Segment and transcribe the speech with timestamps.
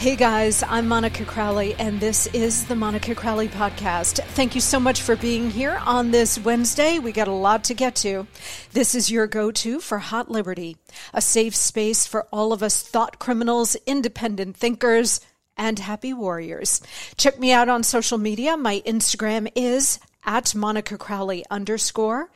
[0.00, 4.24] Hey guys, I'm Monica Crowley, and this is the Monica Crowley Podcast.
[4.28, 6.98] Thank you so much for being here on this Wednesday.
[6.98, 8.26] We got a lot to get to.
[8.72, 10.78] This is your go to for Hot Liberty,
[11.12, 15.20] a safe space for all of us thought criminals, independent thinkers,
[15.58, 16.80] and happy warriors.
[17.18, 18.56] Check me out on social media.
[18.56, 22.30] My Instagram is at Monica Crowley underscore,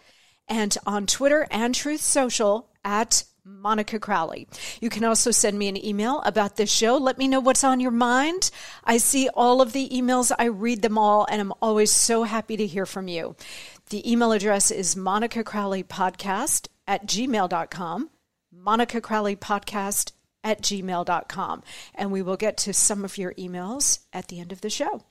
[0.47, 4.49] and on Twitter and Truth Social at Monica Crowley.
[4.81, 6.97] You can also send me an email about this show.
[6.97, 8.51] Let me know what's on your mind.
[8.85, 12.57] I see all of the emails, I read them all, and I'm always so happy
[12.57, 13.37] to hear from you.
[13.91, 18.11] The email address is Monica Crowley Podcast at gmail.com.
[18.51, 20.13] Monica Crowley Podcast
[20.43, 21.63] at gmail.com.
[21.95, 25.03] And we will get to some of your emails at the end of the show.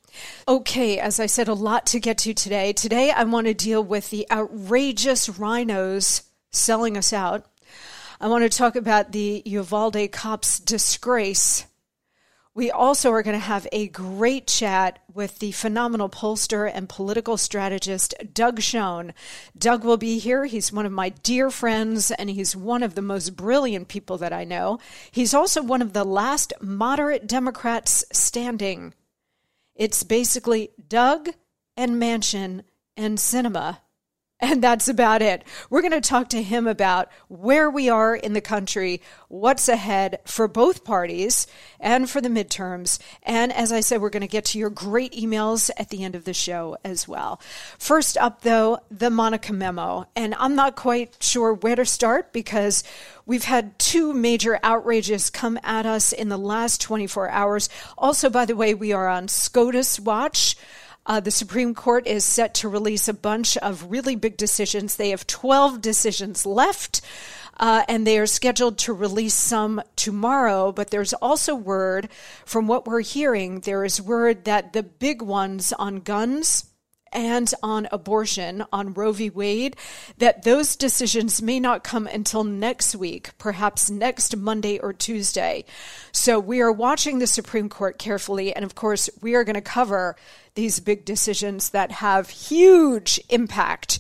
[0.48, 2.74] Okay, as I said, a lot to get to today.
[2.74, 7.48] Today, I want to deal with the outrageous RINOs selling us out
[8.24, 11.66] I want to talk about the Uvalde cops' disgrace.
[12.56, 17.36] We also are going to have a great chat with the phenomenal pollster and political
[17.36, 19.14] strategist, Doug Schoen.
[19.58, 20.46] Doug will be here.
[20.46, 24.32] He's one of my dear friends, and he's one of the most brilliant people that
[24.32, 24.80] I know.
[25.12, 28.94] He's also one of the last moderate Democrats standing.
[29.76, 31.28] It's basically Doug
[31.76, 32.64] and Manchin
[32.96, 33.80] and Sinema
[34.44, 35.46] and that's about it.
[35.70, 40.20] We're going to talk to him about where we are in the country, what's ahead
[40.26, 41.48] for both parties
[41.80, 43.00] and for the midterms.
[43.24, 46.14] And as I said, we're going to get to your great emails at the end
[46.14, 47.40] of the show as well.
[47.80, 50.08] First up, though, the Monica memo.
[50.14, 52.84] And I'm not quite sure where to start because
[53.26, 57.70] We've had two major outrages come at us in the last 24 hours.
[57.98, 60.58] Also, by the way, we are on SCOTUS watch.
[61.06, 64.96] Uh, the Supreme Court is set to release a bunch of really big decisions.
[64.96, 67.02] They have 12 decisions left.
[67.60, 70.72] Uh, and they are scheduled to release some tomorrow.
[70.72, 72.10] But there's also word
[72.46, 76.66] from what we're hearing, there is word that the big ones on guns
[77.14, 79.30] and on abortion on Roe v.
[79.30, 79.76] Wade,
[80.18, 85.66] that those decisions may not come until next week, perhaps next Monday or Tuesday.
[86.12, 88.56] So we are watching the Supreme Court carefully.
[88.56, 90.16] And of course, we are going to cover
[90.56, 94.00] these big decisions that have huge impact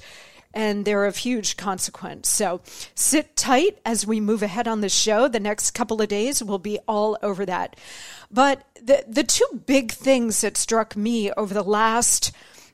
[0.53, 2.29] and they're of huge consequence.
[2.29, 2.61] So
[2.93, 5.27] sit tight as we move ahead on the show.
[5.27, 7.75] The next couple of days will be all over that.
[8.29, 12.31] But the, the two big things that struck me over the last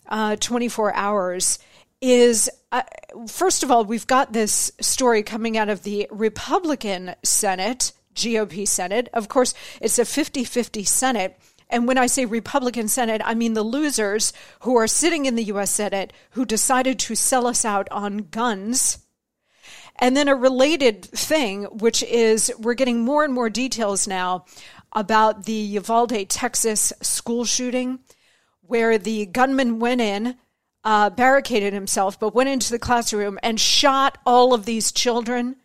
[0.10, 1.60] uh, 24 hours
[2.02, 2.84] is uh,
[3.28, 9.10] first of all, we've got this story coming out of the Republican Senate, GOP Senate.
[9.14, 11.40] Of course, it's a 50 50 Senate.
[11.70, 15.44] And when I say Republican Senate, I mean the losers who are sitting in the
[15.46, 15.72] U.S.
[15.72, 19.00] Senate who decided to sell us out on guns
[20.02, 24.46] And then a related thing, which is we're getting more and more details now
[24.94, 28.00] about the Uvalde, Texas school shooting,
[28.69, 30.36] where the gunman went in,
[30.83, 35.56] uh, barricaded himself, but went into the classroom and shot all of these children.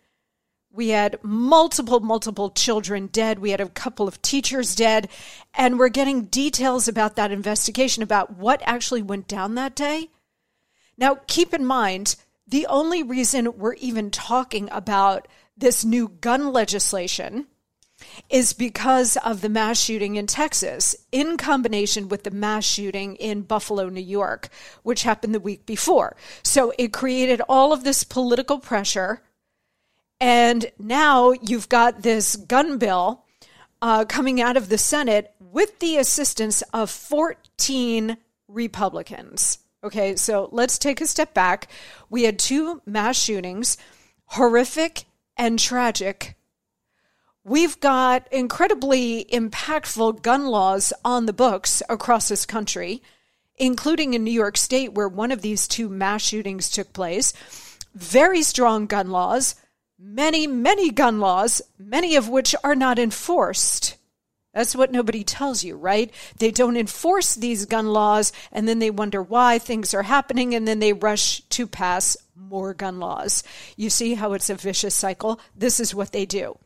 [0.71, 3.37] We had multiple, multiple children dead.
[3.37, 5.07] We had a couple of teachers dead.
[5.53, 10.09] And we're getting details about that investigation, about what actually went down that day.
[10.97, 12.15] Now, keep in mind,
[12.47, 17.45] the only reason we're even talking about this new gun legislation
[18.29, 23.41] is because of the mass shooting in Texas, in combination with the mass shooting in
[23.41, 24.49] Buffalo, New York,
[24.83, 26.15] which happened the week before.
[26.43, 29.21] So it created all of this political pressure.
[30.19, 33.25] And now you've got this gun bill
[33.81, 38.17] uh, coming out of the Senate with the assistance of 14
[38.47, 39.59] Republicans.
[39.83, 41.69] Okay, so let's take a step back.
[42.09, 43.77] We had two mass shootings,
[44.25, 45.05] horrific
[45.37, 46.35] and tragic.
[47.47, 53.03] We've got incredibly impactful gun laws on the books across this country,
[53.55, 57.33] including in New York State, where one of these two mass shootings took place.
[57.93, 59.53] Very strong gun laws,
[59.99, 63.95] many, many gun laws, many of which are not enforced.
[64.51, 66.11] That's what nobody tells you, right?
[66.39, 70.67] They don't enforce these gun laws and then they wonder why things are happening and
[70.67, 73.43] then they rush to pass more gun laws.
[73.77, 75.39] You see how it's a vicious cycle?
[75.55, 76.57] This is what they do.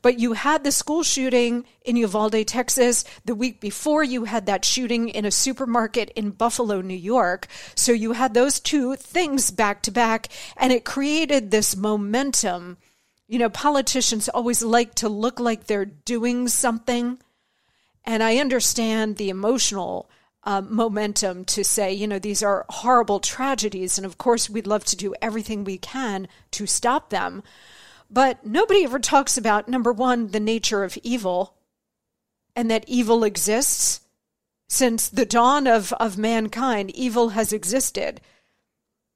[0.00, 3.04] But you had the school shooting in Uvalde, Texas.
[3.24, 7.46] The week before, you had that shooting in a supermarket in Buffalo, New York.
[7.74, 12.78] So you had those two things back to back, and it created this momentum
[13.28, 17.18] you know, politicians always like to look like they're doing something.
[18.04, 20.10] And I understand the emotional
[20.44, 23.98] uh, momentum to say, you know, these are horrible tragedies.
[23.98, 27.42] And of course, we'd love to do everything we can to stop them.
[28.10, 31.54] But nobody ever talks about, number one, the nature of evil
[32.56, 34.00] and that evil exists.
[34.68, 38.20] Since the dawn of, of mankind, evil has existed.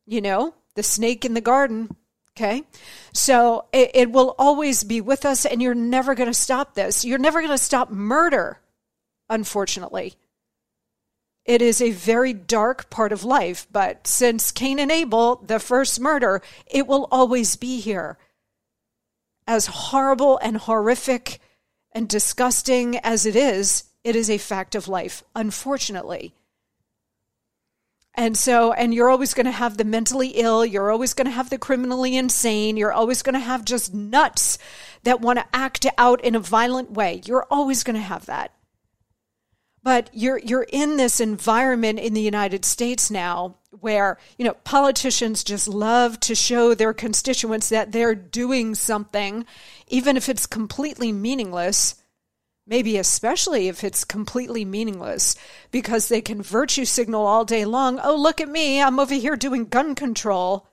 [0.06, 1.96] You know, the snake in the garden,
[2.36, 2.64] Okay.
[3.12, 7.04] So it, it, will always be with us, and you're never going to stop this.
[7.04, 8.58] You're never going to stop murder,
[9.28, 10.14] unfortunately.
[11.44, 16.00] It is a very dark part of life, but since Cain and Abel, the first
[16.00, 18.16] murder, it will always be here.
[19.46, 21.40] As horrible and horrific
[21.92, 26.34] and disgusting as it is, it is a fact of life, unfortunately.
[28.14, 31.30] And so, and you're always going to have the mentally ill, you're always going to
[31.30, 34.58] have the criminally insane, you're always going to have just nuts
[35.04, 37.22] that want to act out in a violent way.
[37.24, 38.52] You're always going to have that.
[39.82, 45.42] But you're you're in this environment in the United States now where, you know, politicians
[45.42, 49.44] just love to show their constituents that they're doing something
[49.88, 51.96] even if it's completely meaningless
[52.66, 55.36] maybe especially if it's completely meaningless,
[55.70, 57.98] because they can virtue signal all day long.
[58.02, 60.66] Oh, look at me, I'm over here doing gun control.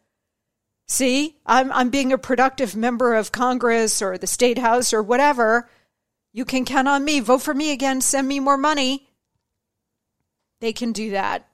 [0.88, 5.70] See, I'm, I'm being a productive member of Congress or the State House or whatever.
[6.32, 7.20] You can count on me.
[7.20, 8.02] Vote for me again.
[8.02, 9.10] Send me more money.
[10.62, 11.46] They can do that.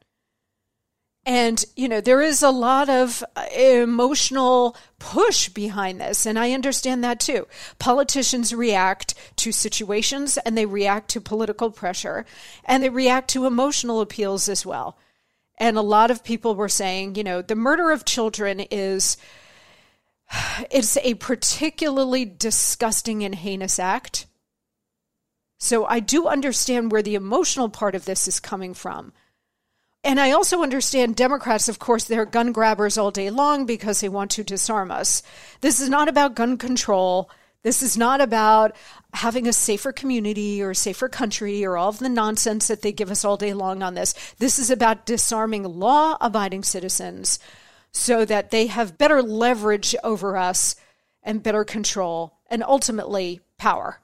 [1.28, 6.26] And, you know, there is a lot of uh, emotional push behind this.
[6.26, 7.48] And I understand that too.
[7.80, 12.26] Politicians react to situations and they react to political pressure
[12.64, 15.00] and they react to emotional appeals as well.
[15.58, 19.18] And a lot of people were saying, you know, the murder of children is
[20.70, 24.28] it's a particularly disgusting and heinous act.
[25.58, 29.14] So I do understand where the emotional part of this is coming from.
[30.04, 34.10] And I also understand Democrats, of course, they're gun grabbers all day long because they
[34.10, 35.24] want to disarm us.
[35.62, 37.32] This is not about gun control.
[37.64, 38.76] This is not about
[39.14, 42.92] having a safer community or a safer country or all of the nonsense that they
[42.92, 44.14] give us all day long on this.
[44.38, 47.40] This is about disarming law abiding citizens
[47.92, 50.76] so that they have better leverage over us
[51.24, 54.00] and better control and ultimately power.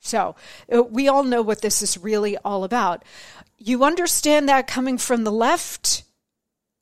[0.00, 0.36] So
[0.72, 3.04] uh, we all know what this is really all about
[3.58, 6.04] you understand that coming from the left,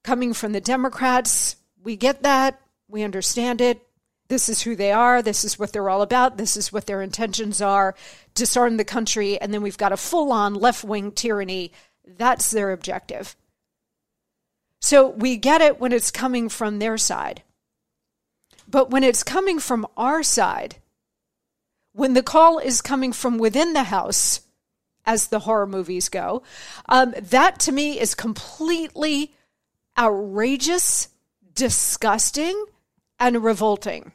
[0.05, 1.57] coming from the Democrats.
[1.83, 2.61] We get that.
[2.89, 3.83] We understand it.
[4.29, 5.23] This is who they are.
[5.23, 6.37] This is what they're all about.
[6.37, 7.95] This is what their intentions are
[8.35, 9.41] disarm the country.
[9.41, 11.73] And then we've got a full on left wing tyranny.
[12.05, 13.35] That's their objective.
[14.83, 17.43] So we get it when it's coming from their side.
[18.69, 20.77] But when it's coming from our side,
[21.97, 24.43] when the call is coming from within the house,
[25.07, 26.43] as the horror movies go.
[26.91, 29.33] Um, that to me is completely
[29.97, 31.09] outrageous,
[31.55, 32.67] disgusting,
[33.19, 34.13] and revolting.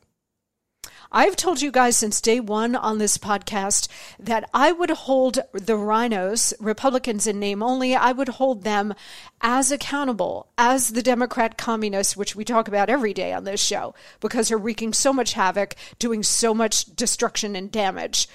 [1.13, 5.73] I've told you guys since day one on this podcast that I would hold the
[5.73, 8.93] RINOs, Republicans in name only, I would hold them
[9.41, 13.93] as accountable as the Democrat communists, which we talk about every day on this show
[14.21, 18.29] because they're wreaking so much havoc, doing so much destruction and damage.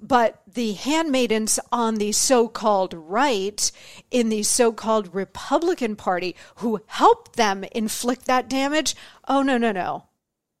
[0.00, 3.70] But the handmaidens on the so called right
[4.10, 8.96] in the so called Republican Party who helped them inflict that damage,
[9.28, 10.04] oh, no, no, no.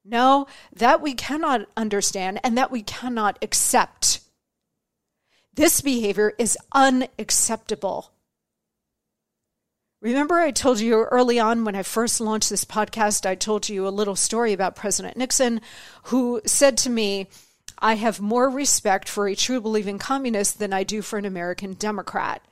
[0.04, 4.20] No, that we cannot understand and that we cannot accept.
[5.54, 8.10] This behavior is unacceptable.
[10.02, 13.86] Remember, I told you early on when I first launched this podcast, I told you
[13.86, 15.62] a little story about President Nixon,
[16.04, 17.28] who said to me,
[17.78, 21.72] I have more respect for a true believing communist than I do for an American
[21.72, 22.42] Democrat.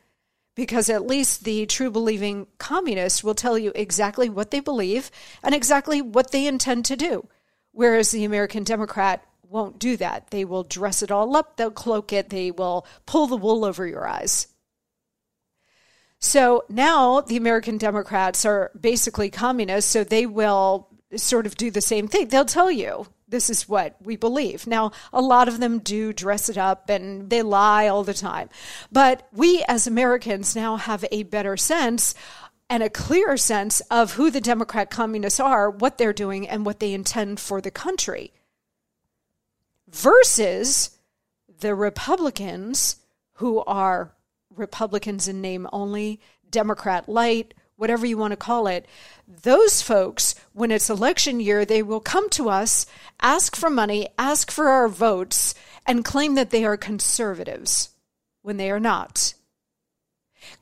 [0.54, 5.10] Because at least the true believing communist will tell you exactly what they believe
[5.42, 7.28] and exactly what they intend to do.
[7.72, 10.30] Whereas the American Democrat won't do that.
[10.30, 13.86] They will dress it all up, they'll cloak it, they will pull the wool over
[13.86, 14.48] your eyes.
[16.18, 21.80] So now the American Democrats are basically communists, so they will sort of do the
[21.80, 22.28] same thing.
[22.28, 24.66] They'll tell you this is what we believe.
[24.66, 28.50] Now, a lot of them do dress it up and they lie all the time.
[28.92, 32.14] But we as Americans now have a better sense
[32.72, 36.80] and a clearer sense of who the Democrat communists are, what they're doing, and what
[36.80, 38.32] they intend for the country.
[39.90, 40.96] Versus
[41.60, 42.96] the Republicans,
[43.34, 44.14] who are
[44.56, 48.86] Republicans in name only, Democrat light, whatever you want to call it,
[49.28, 52.86] those folks, when it's election year, they will come to us,
[53.20, 55.54] ask for money, ask for our votes,
[55.86, 57.90] and claim that they are conservatives
[58.40, 59.34] when they are not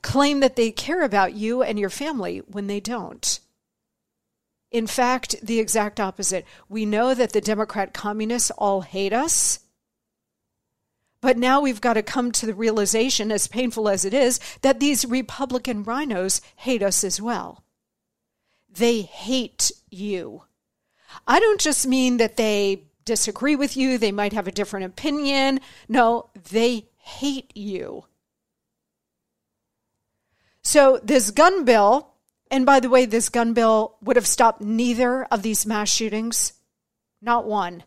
[0.01, 3.39] claim that they care about you and your family when they don't.
[4.71, 6.45] In fact, the exact opposite.
[6.69, 9.59] We know that the Democrat communists all hate us.
[11.19, 14.79] But now we've got to come to the realization, as painful as it is, that
[14.79, 17.63] these Republican RINOs hate us as well.
[18.73, 20.43] They hate you.
[21.27, 25.59] I don't just mean that they disagree with you, they might have a different opinion.
[25.89, 28.05] No, they hate you.
[30.63, 32.13] So, this gun bill,
[32.49, 36.53] and by the way, this gun bill would have stopped neither of these mass shootings,
[37.21, 37.83] not one.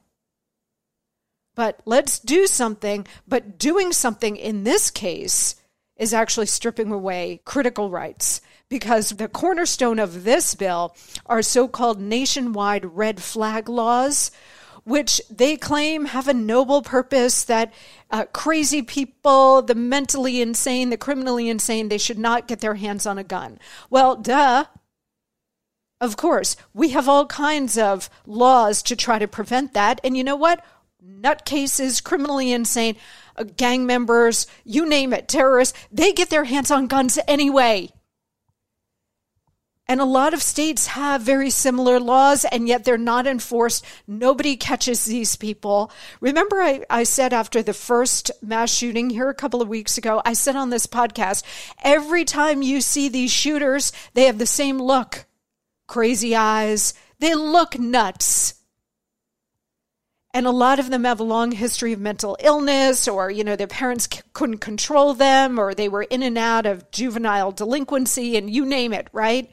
[1.55, 3.07] But let's do something.
[3.29, 5.57] But doing something in this case
[5.97, 12.01] is actually stripping away critical rights because the cornerstone of this bill are so called
[12.01, 14.33] nationwide red flag laws,
[14.85, 17.73] which they claim have a noble purpose that
[18.11, 23.07] uh, crazy people, the mentally insane, the criminally insane, they should not get their hands
[23.07, 23.59] on a gun.
[23.91, 24.67] Well, duh.
[26.01, 30.01] Of course, we have all kinds of laws to try to prevent that.
[30.05, 30.63] And you know what?
[31.03, 32.97] Nutcases, criminally insane,
[33.37, 37.91] uh, gang members, you name it, terrorists, they get their hands on guns anyway.
[39.87, 43.85] And a lot of states have very similar laws, and yet they're not enforced.
[44.07, 45.91] Nobody catches these people.
[46.21, 50.23] Remember, I, I said after the first mass shooting here a couple of weeks ago,
[50.25, 51.43] I said on this podcast
[51.83, 55.27] every time you see these shooters, they have the same look
[55.87, 56.95] crazy eyes.
[57.19, 58.55] They look nuts.
[60.33, 63.55] And a lot of them have a long history of mental illness, or, you know,
[63.55, 68.37] their parents c- couldn't control them, or they were in and out of juvenile delinquency,
[68.37, 69.49] and you name it, right?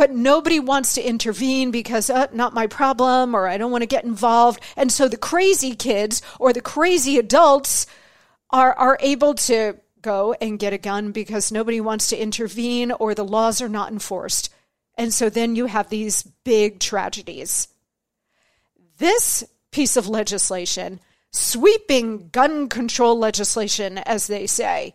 [0.00, 3.86] But nobody wants to intervene because uh, not my problem or I don't want to
[3.86, 4.58] get involved.
[4.74, 7.86] And so the crazy kids or the crazy adults
[8.48, 13.14] are are able to go and get a gun because nobody wants to intervene or
[13.14, 14.48] the laws are not enforced.
[14.96, 17.68] And so then you have these big tragedies.
[18.96, 20.98] This piece of legislation,
[21.30, 24.94] sweeping gun control legislation as they say,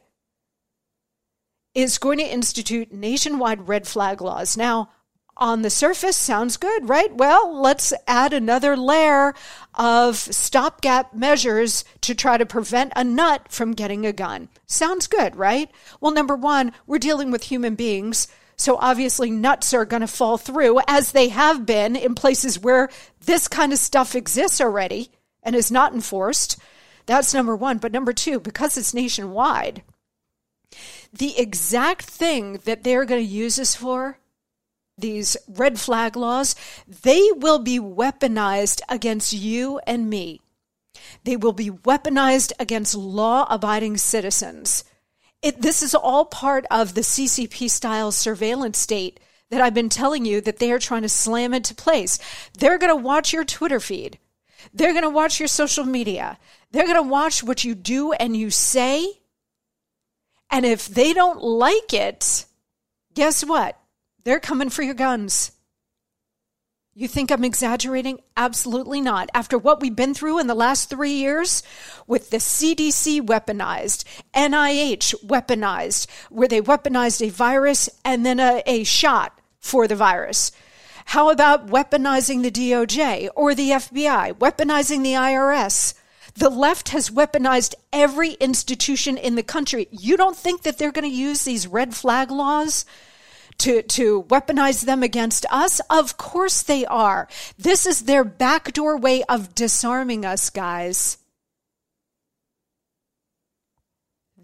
[1.75, 4.57] is going to institute nationwide red flag laws.
[4.57, 4.89] Now,
[5.37, 7.13] on the surface, sounds good, right?
[7.13, 9.33] Well, let's add another layer
[9.73, 14.47] of stopgap measures to try to prevent a nut from getting a gun.
[14.65, 15.69] Sounds good, right?
[15.99, 18.27] Well, number one, we're dealing with human beings.
[18.55, 22.89] So obviously, nuts are going to fall through, as they have been in places where
[23.25, 25.11] this kind of stuff exists already
[25.43, 26.57] and is not enforced.
[27.05, 27.79] That's number one.
[27.79, 29.83] But number two, because it's nationwide,
[31.11, 34.17] the exact thing that they're going to use this for,
[34.97, 36.55] these red flag laws,
[36.87, 40.41] they will be weaponized against you and me.
[41.23, 44.83] They will be weaponized against law abiding citizens.
[45.41, 50.25] It, this is all part of the CCP style surveillance state that I've been telling
[50.25, 52.17] you that they are trying to slam into place.
[52.57, 54.17] They're going to watch your Twitter feed.
[54.73, 56.39] They're going to watch your social media.
[56.71, 59.19] They're going to watch what you do and you say.
[60.49, 62.45] And if they don't like it,
[63.13, 63.79] guess what?
[64.25, 65.51] They're coming for your guns.
[66.95, 68.21] You think I'm exaggerating?
[68.35, 69.29] Absolutely not.
[69.33, 71.61] After what we've been through in the last three years
[72.07, 74.03] with the CDC weaponized,
[74.33, 80.51] NIH weaponized, where they weaponized a virus and then a, a shot for the virus.
[81.05, 85.93] How about weaponizing the DOJ or the FBI, weaponizing the IRS?
[86.33, 89.87] The left has weaponized every institution in the country.
[89.91, 92.85] You don't think that they're going to use these red flag laws
[93.59, 95.79] to, to weaponize them against us?
[95.89, 97.27] Of course they are.
[97.57, 101.17] This is their backdoor way of disarming us, guys.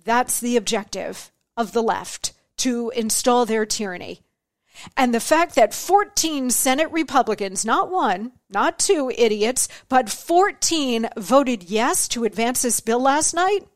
[0.04, 4.22] That's the objective of the left to install their tyranny.
[4.98, 11.64] And the fact that 14 Senate Republicans, not one, not two idiots, but 14 voted
[11.64, 13.68] yes to advance this bill last night,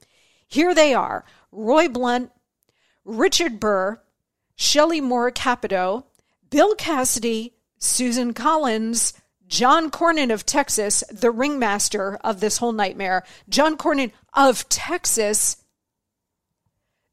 [0.48, 2.32] here they are Roy Blunt,
[3.04, 4.02] Richard Burr,
[4.56, 6.06] Shelley Moore Capito,
[6.50, 9.14] Bill Cassidy, Susan Collins,
[9.48, 15.58] John Cornyn of Texas, the ringmaster of this whole nightmare, John Cornyn of Texas,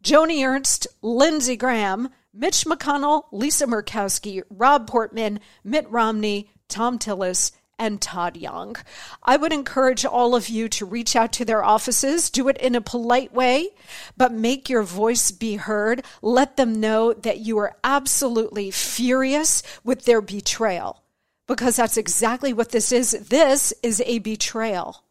[0.03, 8.01] Joni Ernst, Lindsey Graham, Mitch McConnell, Lisa Murkowski, Rob Portman, Mitt Romney, Thom Tillis, and
[8.01, 8.77] Todd Young.
[9.25, 12.77] I would encourage all of you to reach out to their offices, do it in
[12.77, 13.71] a polite way,
[14.17, 16.05] but make your voice be heard.
[16.23, 21.03] Let them know that you are absolutely furious with their betrayal,
[21.49, 23.11] because that's exactly what this is.
[23.11, 25.03] This is a betrayal.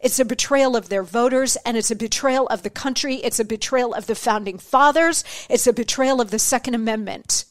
[0.00, 3.16] It's a betrayal of their voters and it's a betrayal of the country.
[3.16, 5.24] It's a betrayal of the founding fathers.
[5.50, 7.46] It's a betrayal of the Second Amendment.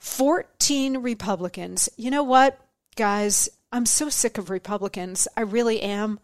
[0.00, 1.88] 14 Republicans.
[1.96, 2.58] You know what,
[2.96, 3.48] guys?
[3.70, 5.28] I'm so sick of Republicans.
[5.36, 6.18] I really am.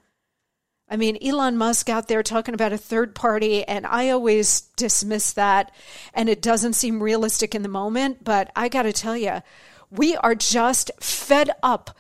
[0.89, 5.33] I mean, Elon Musk out there talking about a third party, and I always dismiss
[5.35, 5.73] that,
[6.15, 8.25] and it doesn't seem realistic in the moment.
[8.25, 9.43] But I got to tell you,
[9.91, 11.97] we are just fed up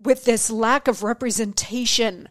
[0.00, 2.28] with this lack of representation.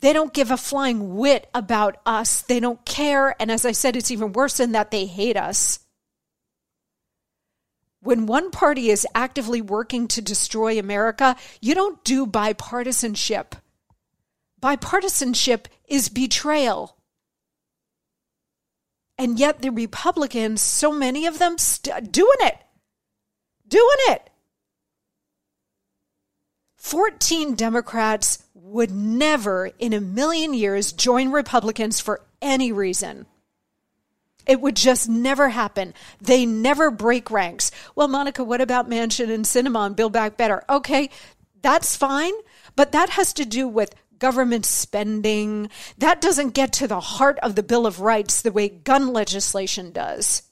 [0.00, 2.42] They don't give a flying whit about us.
[2.42, 3.34] They don't care.
[3.40, 5.80] And as I said, it's even worse than that, they hate us.
[8.08, 13.52] When one party is actively working to destroy America, you don't do bipartisanship.
[14.62, 16.96] Bipartisanship is betrayal.
[19.18, 22.56] And yet the Republicans, so many of them, st- doing it.
[23.68, 24.30] Doing it.
[26.76, 33.26] 14 Democrats would never in a million years join Republicans for any reason.
[34.48, 35.92] It would just never happen.
[36.22, 37.70] They never break ranks.
[37.94, 40.64] Well, Monica, what about Manchin and Sinema and Build Back Better?
[40.70, 41.10] Okay,
[41.60, 42.32] that's fine,
[42.74, 45.68] but that has to do with government spending.
[45.98, 49.92] That doesn't get to the heart of the Bill of Rights the way gun legislation
[49.92, 50.42] does.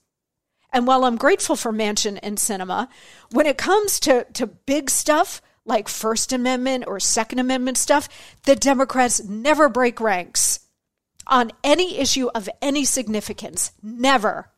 [0.73, 2.89] And while I'm grateful for Manchin and Sinema,
[3.31, 8.11] when it comes to, to big stuff like First Amendment or Second Amendment stuff,
[8.45, 10.66] the Democrats never break ranks
[11.27, 13.73] on any issue of any significance.
[13.83, 14.51] Never.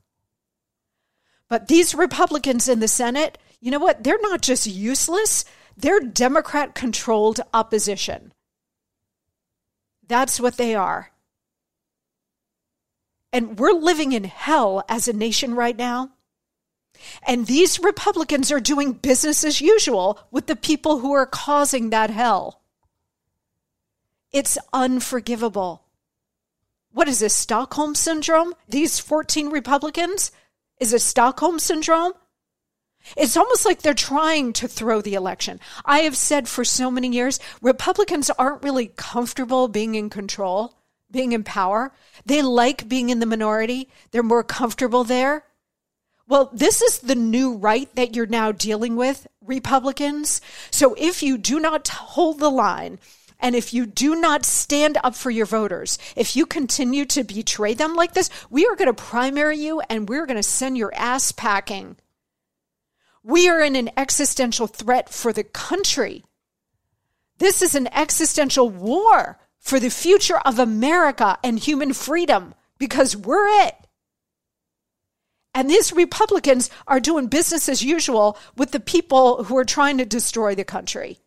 [1.48, 4.04] But these Republicans in the Senate, you know what?
[4.04, 5.44] They're not just useless,
[5.76, 8.32] they're Democrat controlled opposition.
[10.06, 11.10] That's what they are.
[13.32, 16.10] And we're living in hell as a nation right now.
[17.26, 22.10] And these Republicans are doing business as usual with the people who are causing that
[22.10, 22.62] hell.
[24.32, 25.84] It's unforgivable.
[26.98, 28.54] What is this, Stockholm Syndrome?
[28.68, 30.32] These 14 Republicans?
[30.80, 32.12] Is it Stockholm Syndrome?
[33.16, 35.60] It's almost like they're trying to throw the election.
[35.84, 40.74] I have said for so many years Republicans aren't really comfortable being in control,
[41.08, 41.92] being in power.
[42.26, 45.44] They like being in the minority, they're more comfortable there.
[46.26, 50.40] Well, this is the new right that you're now dealing with, Republicans.
[50.72, 52.98] So if you do not hold the line,
[53.40, 57.74] and if you do not stand up for your voters, if you continue to betray
[57.74, 60.92] them like this, we are going to primary you and we're going to send your
[60.94, 61.96] ass packing.
[63.22, 66.24] We are in an existential threat for the country.
[67.38, 73.66] This is an existential war for the future of America and human freedom because we're
[73.66, 73.74] it.
[75.54, 80.04] And these Republicans are doing business as usual with the people who are trying to
[80.04, 81.18] destroy the country.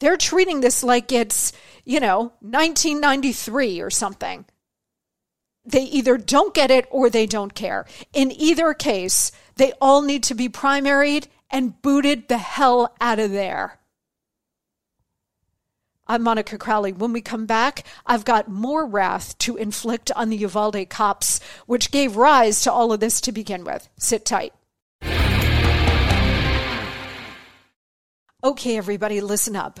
[0.00, 1.52] They're treating this like it's,
[1.84, 4.44] you know, 1993 or something.
[5.64, 7.86] they either don't get it or they don't care.
[8.12, 13.30] In either case, they all need to be primaried and booted the hell out of
[13.30, 13.78] there.
[16.06, 16.92] I'm Monica Crowley.
[16.92, 21.92] When we come back, I've got more wrath to inflict on the Uvalde cops, which
[21.92, 23.88] gave rise to all of this to begin with.
[23.96, 24.52] Sit tight.
[28.42, 29.80] Okay, everybody, listen up.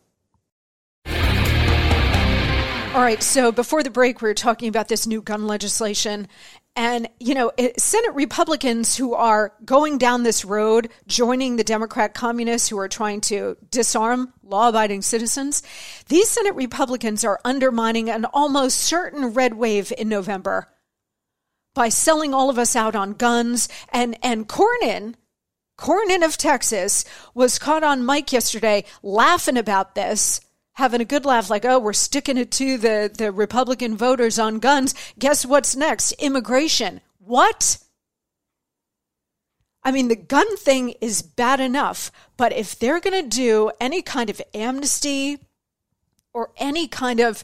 [2.93, 6.27] All right, so before the break, we were talking about this new gun legislation.
[6.75, 12.67] And, you know, Senate Republicans who are going down this road, joining the Democrat communists
[12.67, 15.63] who are trying to disarm law abiding citizens,
[16.09, 20.67] these Senate Republicans are undermining an almost certain red wave in November
[21.73, 23.69] by selling all of us out on guns.
[23.93, 25.15] And, and Cornyn,
[25.77, 30.41] Cornyn of Texas, was caught on mic yesterday laughing about this
[30.73, 34.59] having a good laugh, like, oh, we're sticking it to the, the Republican voters on
[34.59, 34.95] guns.
[35.19, 36.13] Guess what's next?
[36.13, 37.01] Immigration.
[37.19, 37.77] What?
[39.83, 44.01] I mean, the gun thing is bad enough, but if they're going to do any
[44.01, 45.39] kind of amnesty
[46.33, 47.43] or any kind of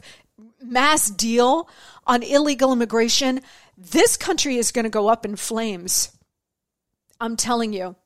[0.62, 1.68] mass deal
[2.06, 3.40] on illegal immigration,
[3.76, 6.12] this country is going to go up in flames.
[7.20, 7.96] I'm telling you.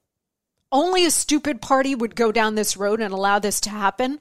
[0.70, 4.18] Only a stupid party would go down this road and allow this to happen.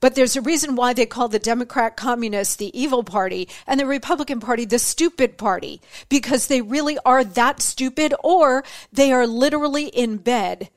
[0.00, 3.86] But there's a reason why they call the Democrat communists the evil party and the
[3.86, 9.86] Republican party the stupid party, because they really are that stupid or they are literally
[9.86, 10.70] in bed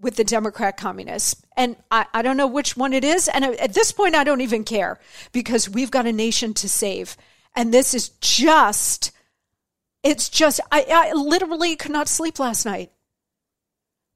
[0.00, 1.42] with the Democrat communists.
[1.56, 3.28] And I, I don't know which one it is.
[3.28, 5.00] And at this point, I don't even care
[5.32, 7.16] because we've got a nation to save.
[7.56, 9.12] And this is just,
[10.02, 12.90] it's just, I, I literally could not sleep last night.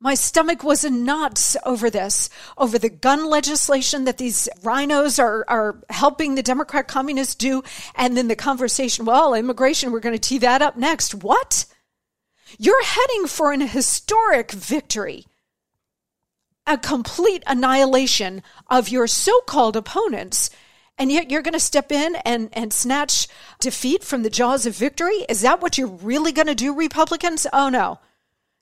[0.00, 5.44] My stomach was in knots over this, over the gun legislation that these RINOs are,
[5.48, 7.64] are helping the Democrat communists do.
[7.96, 11.16] And then the conversation, well, immigration, we're going to tee that up next.
[11.16, 11.66] What?
[12.58, 15.26] You're heading for an historic victory,
[16.64, 20.48] a complete annihilation of your so called opponents.
[20.96, 23.26] And yet you're going to step in and, and snatch
[23.61, 25.26] defeat from the jaws of victory?
[25.28, 27.48] Is that what you're really going to do, Republicans?
[27.52, 27.98] Oh, no.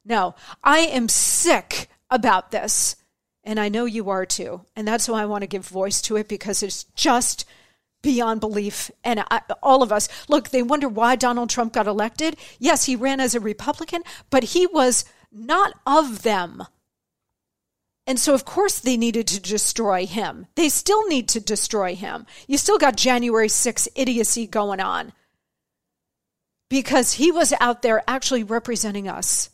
[0.07, 2.97] No, I am sick about this.
[3.42, 4.62] And I know you are too.
[4.75, 7.45] And that's why I want to give voice to it because it's just
[8.03, 8.90] beyond belief.
[9.05, 12.37] And I, all of us, look, they wonder why Donald Trump got elected.
[12.59, 16.64] Yes, he ran as a Republican, but he was not of them.
[18.07, 20.47] And so, of course, they needed to destroy him.
[20.55, 22.27] They still need to destroy him.
[22.47, 25.12] You still got January 6 idiocy going on
[26.69, 29.51] because he was out there actually representing us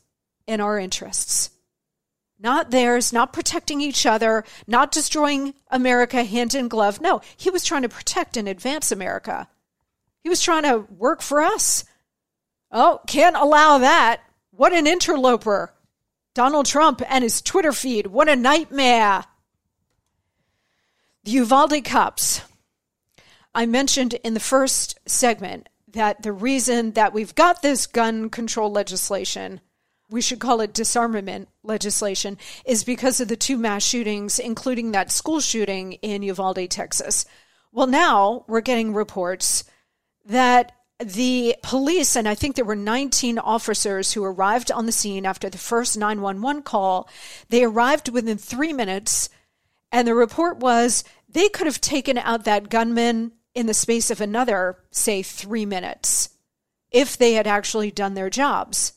[0.47, 1.51] in our interests.
[2.39, 7.01] Not theirs, not protecting each other, not destroying America hand in glove.
[7.01, 9.49] No, he was trying to protect and advance America.
[10.21, 11.85] He was trying to work for us.
[12.71, 14.23] Oh, can't allow that.
[14.51, 15.73] What an interloper.
[16.35, 18.07] Donald Trump and his Twitter feed.
[18.07, 19.25] What a nightmare.
[21.25, 22.41] The Uvalde cops.
[23.55, 28.73] I mentioned in the first segment that the reason that we've got this gun control
[28.73, 29.61] legislation
[30.11, 35.11] we should call it disarmament legislation, is because of the two mass shootings, including that
[35.11, 37.25] school shooting in Uvalde, Texas.
[37.73, 39.65] Well, now we're getting reports
[40.27, 45.27] that the police, and I think there were 19 officers who arrived on the scene
[45.27, 47.09] after the first 911 call,
[47.49, 49.29] they arrived within three minutes.
[49.91, 54.21] And the report was they could have taken out that gunman in the space of
[54.21, 56.31] another, say, three minutes
[56.91, 58.93] if they had actually done their jobs.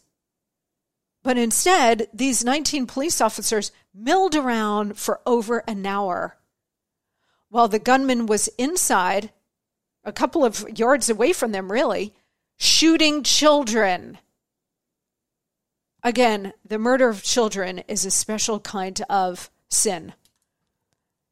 [1.25, 6.37] But instead, these 19 police officers milled around for over an hour
[7.49, 9.31] while the gunman was inside,
[10.03, 12.13] a couple of yards away from them, really,
[12.57, 14.19] shooting children.
[16.03, 20.13] Again, the murder of children is a special kind of sin.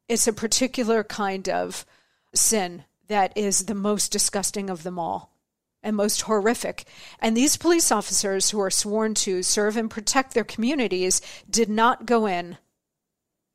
[0.09, 1.85] It's a particular kind of
[2.33, 5.32] sin that is the most disgusting of them all
[5.83, 6.85] and most horrific.
[7.19, 12.05] And these police officers who are sworn to serve and protect their communities did not
[12.05, 12.57] go in.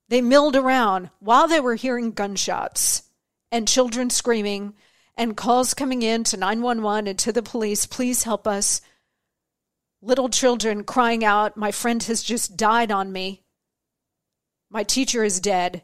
[0.08, 3.04] They milled around while they were hearing gunshots
[3.50, 4.74] and children screaming
[5.16, 8.80] and calls coming in to 911 and to the police, please help us.
[10.00, 13.42] Little children crying out, My friend has just died on me.
[14.70, 15.82] My teacher is dead.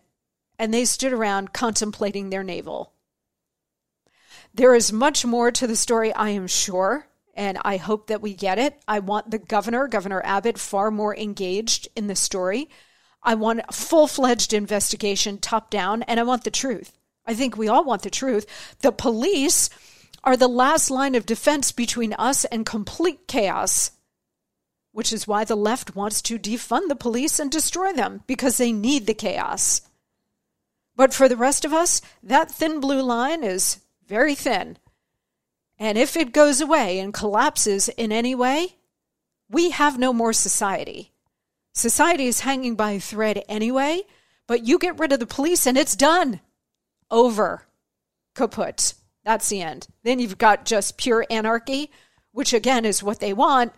[0.57, 2.93] And they stood around contemplating their navel.
[4.57, 8.35] There is much more to the story, I am sure, and I hope that we
[8.35, 8.81] get it.
[8.87, 12.71] I want the governor, Governor Abbott, far more engaged in the story.
[13.21, 16.93] I want a full fledged investigation, top down, and I want the truth.
[17.27, 18.47] I think we all want the truth.
[18.81, 19.71] The police
[20.23, 23.90] are the last line of defense between us and complete chaos,
[24.93, 28.71] which is why the left wants to defund the police and destroy them because they
[28.71, 29.81] need the chaos.
[30.95, 34.79] But for the rest of us, that thin blue line is very thin.
[35.79, 38.77] And if it goes away and collapses in any way,
[39.51, 41.12] we have no more society.
[41.73, 44.03] Society is hanging by a thread anyway,
[44.47, 46.40] but you get rid of the police and it's done.
[47.11, 47.67] Over.
[48.35, 48.95] Kaput.
[49.25, 49.88] That's the end.
[50.03, 51.90] Then you've got just pure anarchy,
[52.33, 53.73] which again is what they want,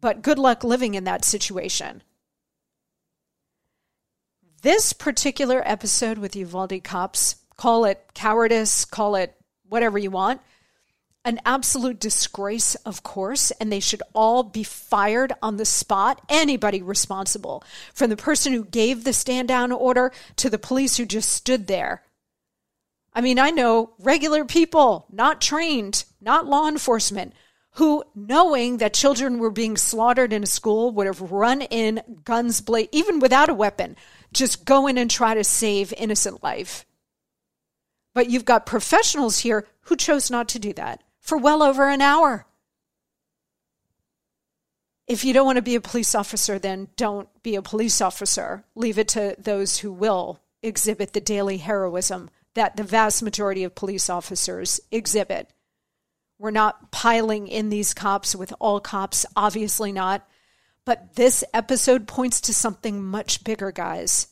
[0.00, 2.02] but good luck living in that situation.
[4.62, 9.35] This particular episode with Uvalde cops, call it cowardice, call it
[9.68, 10.40] whatever you want.
[11.24, 16.22] An absolute disgrace, of course, and they should all be fired on the spot.
[16.28, 21.04] Anybody responsible, from the person who gave the stand down order to the police who
[21.04, 22.02] just stood there.
[23.12, 27.32] I mean, I know regular people, not trained, not law enforcement,
[27.72, 32.60] who, knowing that children were being slaughtered in a school, would have run in, guns
[32.60, 33.96] blazing, even without a weapon,
[34.32, 36.86] just go in and try to save innocent life.
[38.16, 42.00] But you've got professionals here who chose not to do that for well over an
[42.00, 42.46] hour.
[45.06, 48.64] If you don't want to be a police officer, then don't be a police officer.
[48.74, 53.74] Leave it to those who will exhibit the daily heroism that the vast majority of
[53.74, 55.50] police officers exhibit.
[56.38, 60.26] We're not piling in these cops with all cops, obviously not.
[60.86, 64.28] But this episode points to something much bigger, guys.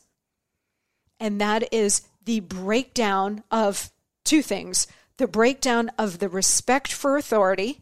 [1.19, 3.91] And that is the breakdown of
[4.23, 7.79] two things the breakdown of the respect for authority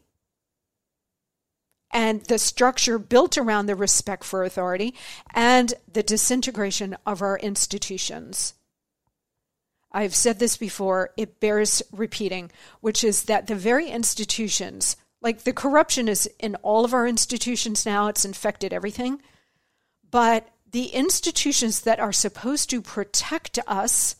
[1.93, 4.93] and the structure built around the respect for authority
[5.33, 8.55] and the disintegration of our institutions.
[9.91, 12.51] I've said this before, it bears repeating,
[12.81, 17.85] which is that the very institutions, like the corruption is in all of our institutions
[17.85, 19.21] now, it's infected everything.
[20.09, 24.15] But the institutions that are supposed to protect us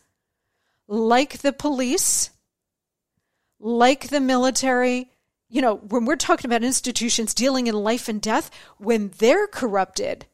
[0.94, 2.30] like the police,
[3.60, 5.10] like the military,
[5.50, 10.28] you know, when we're talking about institutions dealing in life and death, when they're corrupted,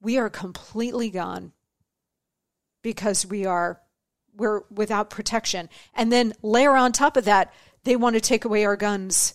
[0.00, 1.52] we are completely gone
[2.82, 3.80] because we are
[4.34, 5.68] we're without protection.
[5.94, 7.52] And then layer on top of that,
[7.84, 9.34] they want to take away our guns.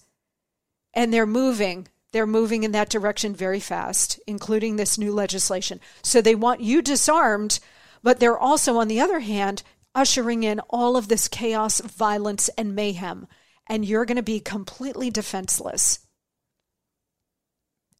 [0.93, 1.87] And they're moving.
[2.13, 5.81] They're moving in that direction very fast, including this new legislation.
[6.01, 7.59] So they want you disarmed,
[8.01, 9.61] but they're also, on the other hand,
[9.95, 13.27] ushering in all of this chaos, violence, and mayhem,
[13.67, 15.99] and you're going to be completely defenseless.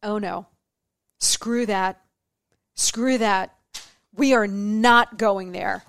[0.02, 0.46] Oh no.
[1.20, 2.00] Screw that.
[2.74, 3.54] Screw that.
[4.14, 5.84] We are not going there.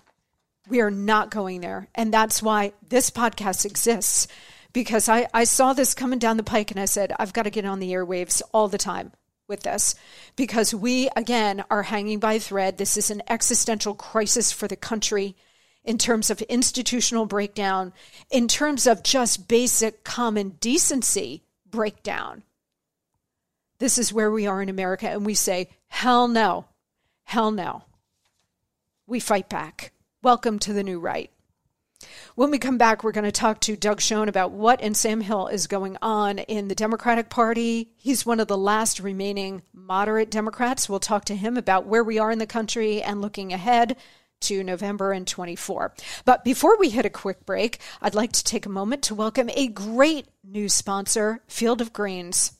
[0.67, 1.89] We are not going there.
[1.93, 4.27] And that's why this podcast exists
[4.73, 7.49] because I, I saw this coming down the pike and I said, I've got to
[7.49, 9.11] get on the airwaves all the time
[9.47, 9.95] with this
[10.35, 12.77] because we, again, are hanging by a thread.
[12.77, 15.35] This is an existential crisis for the country
[15.85, 17.93] in terms of institutional breakdown,
[18.29, 22.43] in terms of just basic common decency breakdown.
[23.77, 26.65] This is where we are in America, and we say, hell no,
[27.23, 27.83] hell no.
[29.05, 29.91] We fight back.
[30.23, 31.29] Welcome to the new right.
[32.33, 35.21] When we come back, we're going to talk to Doug Schoen about what in Sam
[35.21, 37.89] Hill is going on in the Democratic Party.
[37.95, 40.89] He's one of the last remaining moderate Democrats.
[40.89, 43.95] We'll talk to him about where we are in the country and looking ahead
[44.41, 45.93] to November and 24.
[46.23, 49.49] But before we hit a quick break, I'd like to take a moment to welcome
[49.53, 52.53] a great new sponsor, Field of Greens.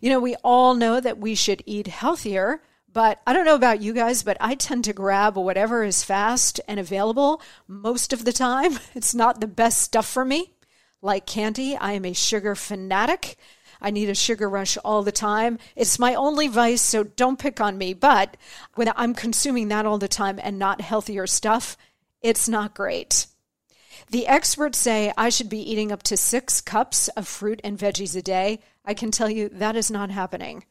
[0.00, 2.62] You know, we all know that we should eat healthier.
[2.96, 6.62] But I don't know about you guys, but I tend to grab whatever is fast
[6.66, 8.78] and available most of the time.
[8.94, 10.54] It's not the best stuff for me.
[11.02, 13.36] Like candy, I am a sugar fanatic.
[13.86, 15.60] I need a sugar rush all the time.
[15.76, 17.94] It's my only vice, so don't pick on me.
[17.94, 18.36] But
[18.74, 21.76] when I'm consuming that all the time and not healthier stuff,
[22.20, 23.28] it's not great.
[24.10, 28.16] The experts say I should be eating up to six cups of fruit and veggies
[28.16, 28.58] a day.
[28.84, 30.64] I can tell you that is not happening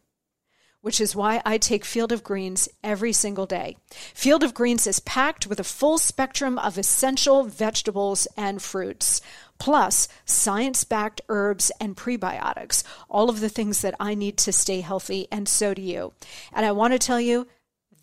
[0.85, 3.75] which is why I take Field of Greens every single day.
[4.13, 9.19] Field of Greens is packed with a full spectrum of essential vegetables and fruits,
[9.65, 14.81] plus science backed herbs and prebiotics, all of the things that I need to stay
[14.81, 16.13] healthy, and so do you.
[16.53, 17.47] And I want to tell you,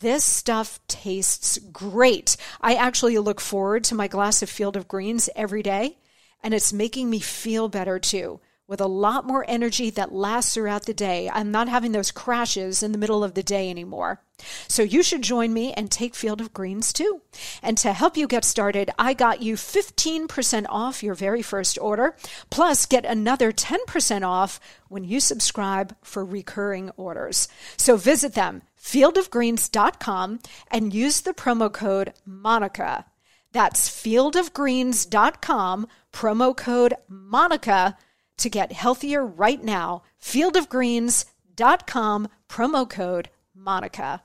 [0.01, 2.37] this stuff tastes great.
[2.61, 5.98] I actually look forward to my glass of Field of Greens every day,
[6.42, 10.87] and it's making me feel better too with a lot more energy that lasts throughout
[10.87, 11.31] the day.
[11.33, 14.20] I'm not having those crashes in the middle of the day anymore.
[14.68, 17.22] So you should join me and take Field of Greens too.
[17.62, 22.16] And to help you get started, I got you 15% off your very first order,
[22.50, 27.48] plus get another 10% off when you subscribe for recurring orders.
[27.76, 33.05] So visit them, fieldofgreens.com, and use the promo code MONICA.
[33.52, 37.96] That's fieldofgreens.com, promo code MONICA
[38.38, 40.02] to get healthier right now.
[40.20, 44.22] Fieldofgreens.com, promo code Monica.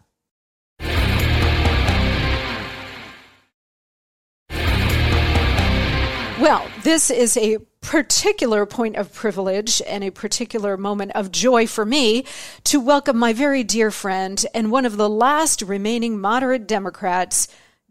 [6.48, 11.86] Well, this is a particular point of privilege and a particular moment of joy for
[11.86, 12.24] me
[12.64, 17.50] to welcome my very dear friend and one of the last remaining moderate Democrats,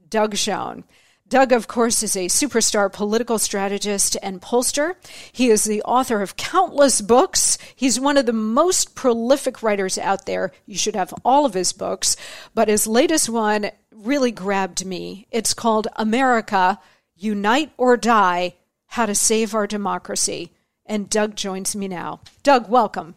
[0.09, 0.85] Doug Schoen.
[1.29, 4.95] Doug, of course, is a superstar political strategist and pollster.
[5.33, 7.59] He is the author of countless books.
[7.75, 10.51] He's one of the most prolific writers out there.
[10.65, 12.17] You should have all of his books,
[12.55, 15.27] but his latest one really grabbed me.
[15.31, 16.79] It's called America
[17.17, 18.55] Unite or Die
[18.87, 20.53] How to Save Our Democracy.
[20.85, 22.21] And Doug joins me now.
[22.43, 23.17] Doug, welcome.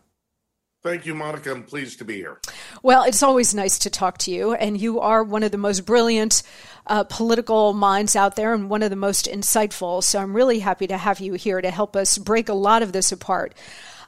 [0.81, 1.51] Thank you, Monica.
[1.51, 2.39] I'm pleased to be here.
[2.81, 5.85] Well, it's always nice to talk to you, and you are one of the most
[5.85, 6.41] brilliant
[6.87, 10.01] uh, political minds out there and one of the most insightful.
[10.01, 12.93] So I'm really happy to have you here to help us break a lot of
[12.93, 13.55] this apart.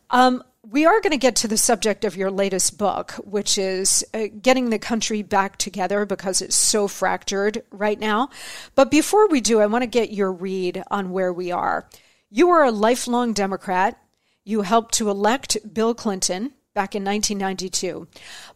[0.10, 4.06] Um, we are going to get to the subject of your latest book, which is
[4.14, 8.30] uh, getting the country back together because it's so fractured right now.
[8.76, 11.88] But before we do, I want to get your read on where we are.
[12.30, 13.98] You are a lifelong Democrat.
[14.44, 18.08] You helped to elect Bill Clinton back in 1992.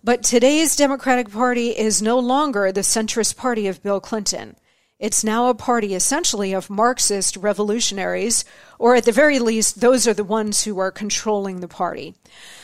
[0.03, 4.55] But today's Democratic Party is no longer the centrist party of Bill Clinton.
[4.97, 8.45] It's now a party essentially of Marxist revolutionaries,
[8.79, 12.15] or at the very least, those are the ones who are controlling the party.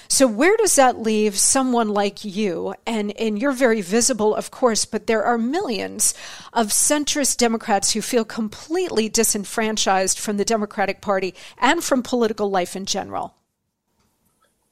[0.07, 2.73] So, where does that leave someone like you?
[2.85, 6.13] And, and you're very visible, of course, but there are millions
[6.53, 12.77] of centrist Democrats who feel completely disenfranchised from the Democratic Party and from political life
[12.77, 13.35] in general.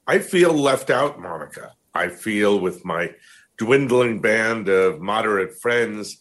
[0.07, 1.73] I feel left out, Monica.
[1.93, 3.13] I feel with my
[3.57, 6.17] dwindling band of moderate friends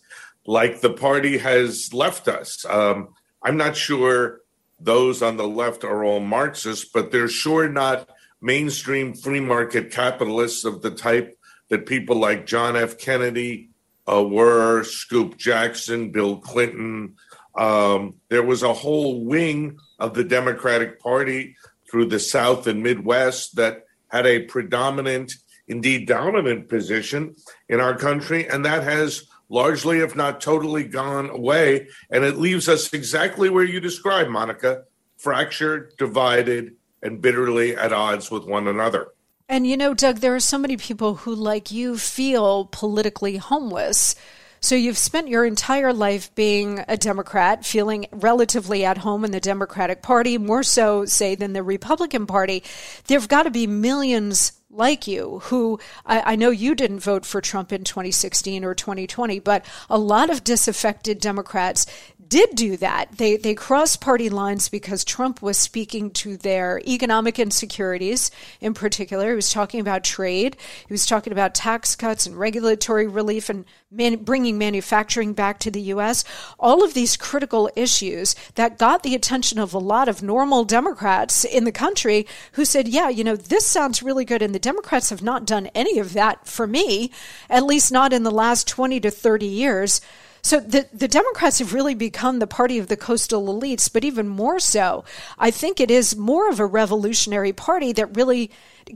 [0.49, 2.65] like the party has left us.
[2.65, 3.09] Um,
[3.43, 4.41] I'm not sure
[4.81, 8.09] those on the left are all Marxists, but they're sure not
[8.41, 12.97] mainstream free market capitalists of the type that people like John F.
[12.97, 13.69] Kennedy
[14.11, 17.17] uh, were, Scoop Jackson, Bill Clinton.
[17.55, 21.57] Um, there was a whole wing of the Democratic Party
[21.91, 25.35] through the South and Midwest that had a predominant,
[25.67, 27.37] indeed dominant position
[27.69, 28.49] in our country.
[28.49, 31.88] And that has largely, if not totally, gone away.
[32.11, 34.85] And it leaves us exactly where you described, Monica
[35.17, 39.09] fractured, divided, and bitterly at odds with one another.
[39.49, 44.15] And you know, Doug, there are so many people who, like you, feel politically homeless
[44.61, 49.40] so you've spent your entire life being a Democrat, feeling relatively at home in the
[49.40, 52.65] Democratic Party, more so, say, than the Republican Party.
[53.07, 57.40] There've got to be millions like you who I, I, know you didn't vote for
[57.40, 61.87] Trump in 2016 or 2020, but a lot of disaffected Democrats
[62.29, 63.16] did do that.
[63.16, 69.31] They they crossed party lines because Trump was speaking to their economic insecurities in particular.
[69.31, 70.56] He was talking about trade.
[70.87, 75.70] He was talking about tax cuts and regulatory relief and man, bringing manufacturing back to
[75.70, 76.24] the U.S.
[76.58, 81.44] All of these critical issues that got the attention of a lot of normal Democrats
[81.44, 85.10] in the country who said, "Yeah, you know, this sounds really good." And the Democrats
[85.10, 87.10] have not done any of that for me,
[87.48, 90.00] at least not in the last twenty to thirty years.
[90.43, 94.29] So the, the Democrats have really become the party of the coastal elites, but even
[94.29, 95.05] more so,
[95.39, 98.51] I think it is more of a revolutionary party that really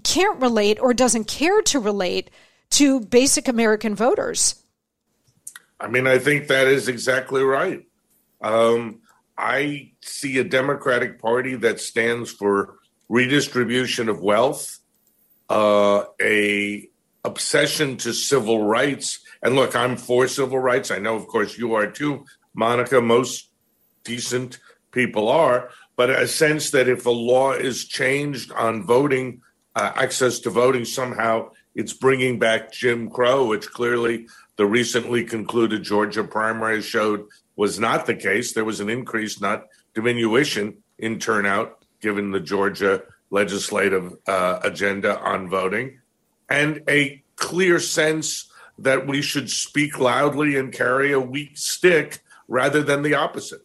[0.04, 2.30] can't relate or doesn't care to relate
[2.70, 4.62] to basic American voters.
[5.78, 7.84] I mean, I think that is exactly right.
[8.40, 9.00] Um,
[9.36, 12.78] I see a Democratic Party that stands for
[13.08, 14.78] redistribution of wealth,
[15.48, 16.88] uh, a
[17.24, 20.90] obsession to civil rights and look, I'm for civil rights.
[20.90, 22.24] I know, of course, you are too,
[22.54, 23.00] Monica.
[23.00, 23.48] Most
[24.04, 24.58] decent
[24.90, 29.40] people are, but a sense that if a law is changed on voting,
[29.74, 34.26] uh, access to voting, somehow it's bringing back Jim Crow, which clearly
[34.56, 37.26] the recently concluded Georgia primary showed
[37.56, 38.52] was not the case.
[38.52, 39.64] There was an increase, not
[39.94, 46.00] diminution, in turnout given the Georgia legislative uh, agenda on voting,
[46.48, 48.51] and a clear sense
[48.82, 53.64] that we should speak loudly and carry a weak stick rather than the opposite.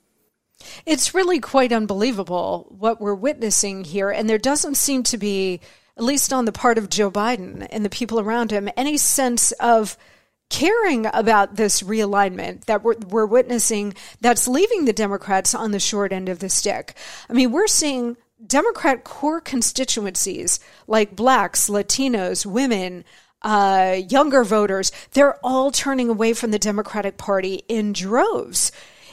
[0.85, 4.09] It's really quite unbelievable what we're witnessing here.
[4.09, 5.59] And there doesn't seem to be,
[5.95, 9.51] at least on the part of Joe Biden and the people around him, any sense
[9.53, 9.97] of
[10.49, 16.13] caring about this realignment that we're, we're witnessing that's leaving the Democrats on the short
[16.13, 16.95] end of the stick.
[17.29, 18.15] I mean, we're seeing
[18.45, 23.03] Democrat core constituencies like blacks, Latinos, women,
[23.41, 28.71] uh, younger voters, they're all turning away from the Democratic Party in droves.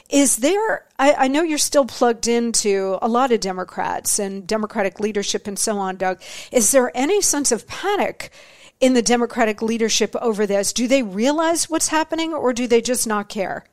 [0.09, 4.99] Is there, I, I, know you're still plugged into a lot of Democrats and Democratic
[4.99, 6.21] leadership and so on, Doug.
[6.51, 8.31] Is there any sense of panic
[8.79, 10.73] in the Democratic leadership over this?
[10.73, 13.65] Do they realize what's happening or do they just not care?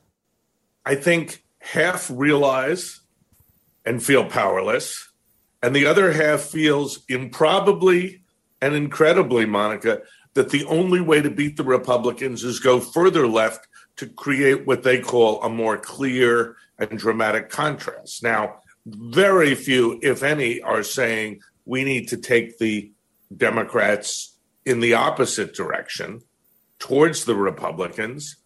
[0.87, 3.01] I think half realize
[3.85, 5.11] and feel powerless,
[5.63, 8.23] and the other half feels improbably
[8.61, 10.03] and incredibly, Monica,
[10.35, 13.67] that the only way to beat the Republicans is go further left
[13.97, 18.23] to create what they call a more clear and dramatic contrast.
[18.23, 22.91] Now, very few, if any, are saying we need to take the
[23.37, 26.21] Democrats in the opposite direction
[26.79, 28.37] towards the Republicans.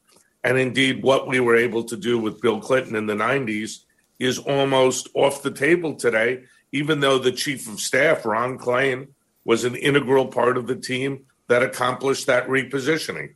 [0.44, 3.84] And indeed, what we were able to do with Bill Clinton in the 90s
[4.18, 9.08] is almost off the table today, even though the chief of staff, Ron Klain,
[9.44, 13.34] was an integral part of the team that accomplished that repositioning.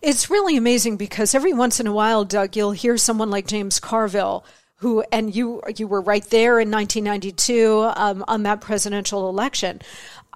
[0.00, 3.78] It's really amazing because every once in a while, Doug, you'll hear someone like James
[3.80, 4.44] Carville
[4.78, 9.80] who and you you were right there in 1992 um, on that presidential election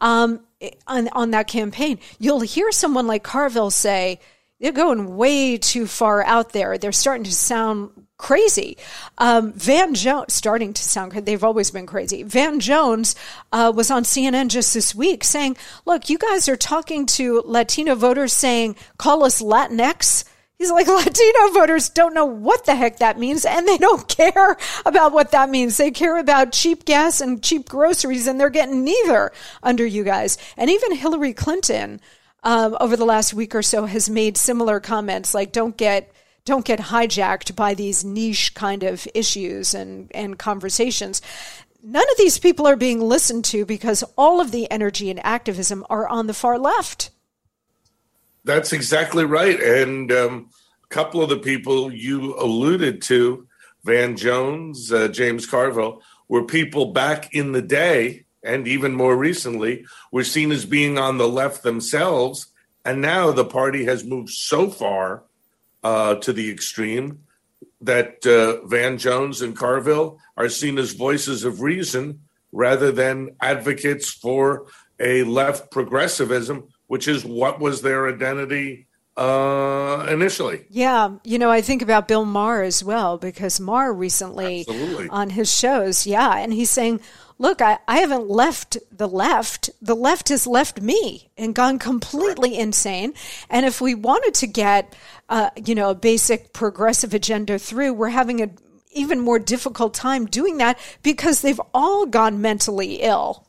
[0.01, 0.41] um,
[0.87, 4.19] on, on that campaign you'll hear someone like carville say
[4.63, 7.91] they're going way too far out there they're starting to sound
[8.23, 8.79] crazy.
[9.19, 12.23] Um, Van Jones, starting to sound, they've always been crazy.
[12.23, 13.17] Van Jones
[13.51, 17.97] uh, was on CNN just this week saying, look, you guys are talking to Latino
[17.97, 20.25] voters saying, call us Latinx.
[20.57, 24.57] He's like, Latino voters don't know what the heck that means, and they don't care
[24.87, 25.77] about what that means.
[25.77, 29.33] They care about cheap gas and cheap groceries, and they're getting neither
[29.65, 30.39] under you guys.
[30.57, 32.01] And even Hillary Clinton,
[32.43, 36.13] um, over the last week or so, has made similar comments like, don't get
[36.45, 41.23] don't get hijacked by these niche kind of issues and, and conversations.
[41.85, 45.85] None of these people are being listened to because all of the energy and activism
[45.89, 47.11] are on the far left.
[48.45, 49.61] That's exactly right.
[49.61, 50.51] And um,
[50.85, 53.47] a couple of the people you alluded to,
[53.85, 59.85] Van Jones, uh, James Carville, were people back in the day and even more recently
[60.11, 62.49] were seen as being on the left themselves.
[62.85, 65.23] And now the party has moved so far
[65.83, 67.21] uh, to the extreme
[67.81, 72.21] that uh, Van Jones and Carville are seen as voices of reason
[72.53, 74.67] rather than advocates for
[75.01, 78.87] a left progressivism, which is what was their identity
[79.17, 80.65] uh, initially.
[80.71, 85.09] Yeah, you know, I think about Bill Maher as well because Maher recently Absolutely.
[85.09, 87.01] on his shows, yeah, and he's saying,
[87.43, 89.69] look, I, I haven't left the left.
[89.83, 93.15] The left has left me and gone completely insane.
[93.51, 94.95] And if we wanted to get,
[95.29, 98.57] uh, you know, a basic progressive agenda through, we're having an
[98.93, 103.47] even more difficult time doing that because they've all gone mentally ill.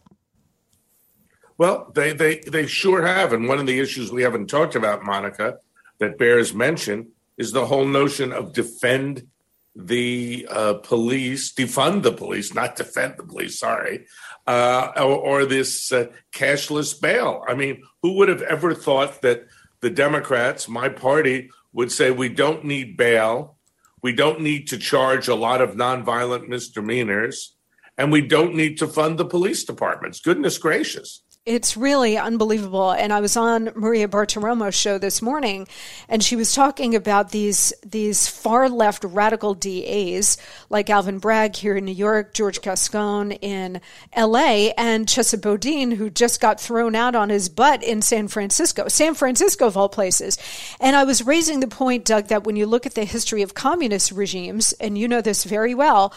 [1.60, 3.32] Well, they, they, they sure have.
[3.32, 5.60] And one of the issues we haven't talked about, Monica,
[6.00, 9.28] that bears mention is the whole notion of defend
[9.76, 14.06] the uh, police, defund the police, not defend the police, sorry,
[14.46, 17.44] uh, or, or, this uh, cashless bail.
[17.48, 19.48] I mean, who would have ever thought that
[19.82, 23.58] the Democrats, my party, would say we don't need bail,
[24.04, 27.56] we don't need to charge a lot of nonviolent misdemeanors,
[27.98, 30.20] and we don't need to fund the police departments.
[30.20, 31.23] Goodness gracious.
[31.46, 32.92] It's really unbelievable.
[32.92, 35.68] And I was on Maria Bartiromo's show this morning,
[36.08, 40.38] and she was talking about these these far left radical DAs
[40.70, 43.82] like Alvin Bragg here in New York, George Gascon in
[44.14, 48.88] L.A., and Chesa Boudin, who just got thrown out on his butt in San Francisco,
[48.88, 50.38] San Francisco of all places.
[50.80, 53.54] And I was raising the point, Doug, that when you look at the history of
[53.54, 56.14] communist regimes, and you know this very well,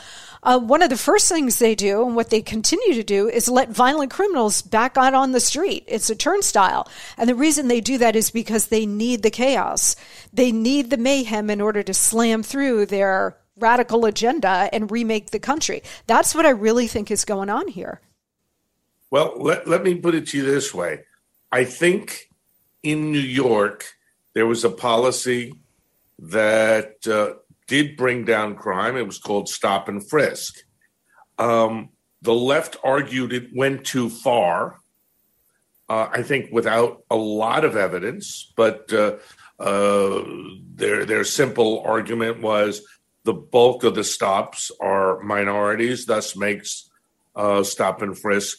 [0.47, 3.49] uh, one of the first things they do and what they continue to do is
[3.49, 5.83] let violent criminals back out on the street.
[5.89, 6.89] It's a turnstile.
[7.19, 9.97] And the reason they do that is because they need the chaos.
[10.33, 15.41] They need the mayhem in order to slam through their radical agenda and remake the
[15.41, 15.83] country.
[16.07, 18.01] That's what I really think is going on here.
[19.11, 21.01] Well, let, let me put it to you this way.
[21.51, 22.31] I think
[22.85, 23.85] in New York,
[24.35, 25.55] there was a policy
[26.21, 27.35] that uh,
[27.67, 28.97] did bring down crime.
[28.97, 30.55] It was called stop and frisk.
[31.39, 31.91] Um,
[32.23, 34.81] the left argued it went too far.
[35.89, 39.17] Uh, I think without a lot of evidence, but uh,
[39.61, 40.25] uh,
[40.75, 42.83] their their simple argument was
[43.25, 46.91] the bulk of the stops are minorities, thus makes
[47.37, 48.59] uh, stop and frisk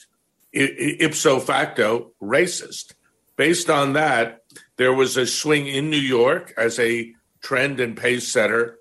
[0.54, 2.94] ipso facto racist.
[3.36, 4.42] Based on that,
[4.78, 8.77] there was a swing in New York as a trend and pace setter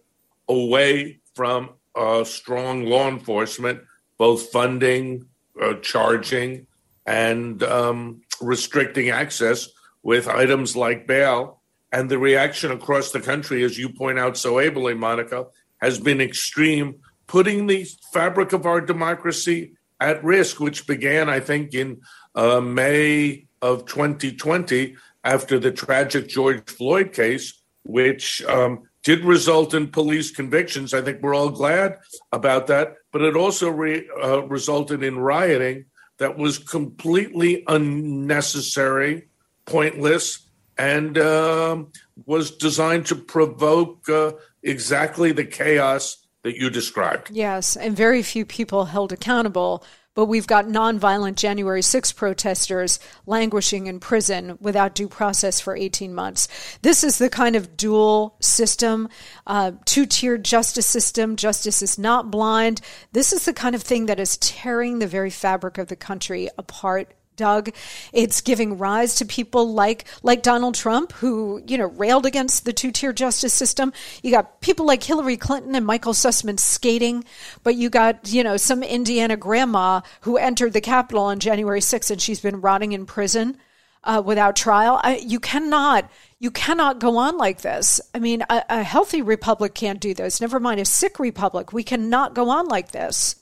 [0.49, 3.80] away from uh, strong law enforcement,
[4.18, 5.26] both funding,
[5.61, 6.66] uh, charging,
[7.07, 9.68] and um, restricting access
[10.03, 11.61] with items like bail.
[11.92, 15.47] And the reaction across the country, as you point out so ably, Monica,
[15.78, 21.74] has been extreme, putting the fabric of our democracy at risk, which began, I think,
[21.74, 22.01] in
[22.34, 29.86] uh, May of 2020 after the tragic George Floyd case, which um, did result in
[29.86, 30.92] police convictions.
[30.92, 31.98] I think we're all glad
[32.32, 32.96] about that.
[33.12, 35.84] But it also re, uh, resulted in rioting
[36.18, 39.28] that was completely unnecessary,
[39.64, 41.84] pointless, and uh,
[42.24, 44.32] was designed to provoke uh,
[44.64, 47.30] exactly the chaos that you described.
[47.30, 49.84] Yes, and very few people held accountable
[50.16, 56.12] but we've got nonviolent January 6 protesters languishing in prison without due process for 18
[56.12, 56.48] months.
[56.82, 59.08] This is the kind of dual system,
[59.46, 61.36] uh, two tiered justice system.
[61.36, 62.80] Justice is not blind.
[63.12, 66.48] This is the kind of thing that is tearing the very fabric of the country
[66.58, 67.70] apart Doug.
[68.12, 72.72] It's giving rise to people like like Donald Trump, who you know railed against the
[72.72, 73.93] two tier justice system.
[74.22, 77.24] You got people like Hillary Clinton and Michael Sussmann skating,
[77.62, 82.11] but you got you know some Indiana grandma who entered the Capitol on January 6th
[82.11, 83.59] and she's been rotting in prison
[84.07, 85.01] uh, without trial.
[85.03, 86.11] I, you cannot.
[86.39, 88.01] You cannot go on like this.
[88.14, 90.41] I mean, a, a healthy republic can't do this.
[90.41, 91.72] Never mind a sick republic.
[91.72, 93.37] We cannot go on like this.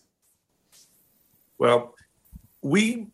[1.58, 1.94] Well,
[2.62, 3.08] we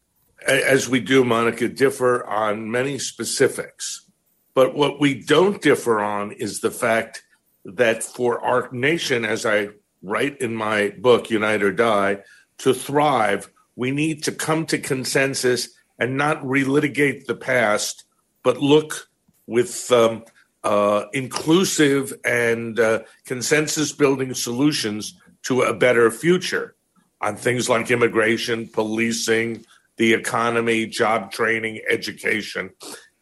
[0.47, 4.07] as we do, Monica, differ on many specifics.
[4.55, 7.22] But what we don't differ on is the fact
[7.64, 9.68] that for our nation, as I
[10.03, 12.18] write in my book, Unite or Die,
[12.59, 15.68] to thrive, we need to come to consensus
[15.99, 18.05] and not relitigate the past,
[18.43, 19.09] but look
[19.47, 20.24] with um,
[20.64, 26.74] uh, inclusive and uh, consensus building solutions to a better future
[27.20, 29.64] on things like immigration, policing,
[29.97, 32.70] the economy, job training, education.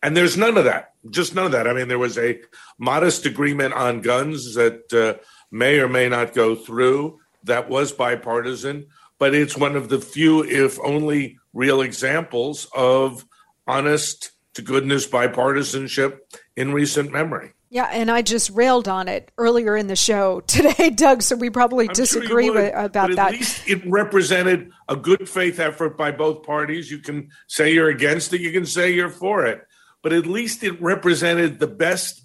[0.02, 1.66] And there's none of that, just none of that.
[1.66, 2.40] I mean, there was a
[2.78, 8.86] modest agreement on guns that uh, may or may not go through that was bipartisan,
[9.18, 13.24] but it's one of the few, if only real examples of
[13.66, 16.18] honest to goodness bipartisanship
[16.56, 17.52] in recent memory.
[17.70, 21.22] Yeah, and I just railed on it earlier in the show today, Doug.
[21.22, 23.34] So we probably I'm disagree sure with, about but that.
[23.34, 26.90] At least it represented a good faith effort by both parties.
[26.90, 29.66] You can say you're against it, you can say you're for it,
[30.02, 32.22] but at least it represented the best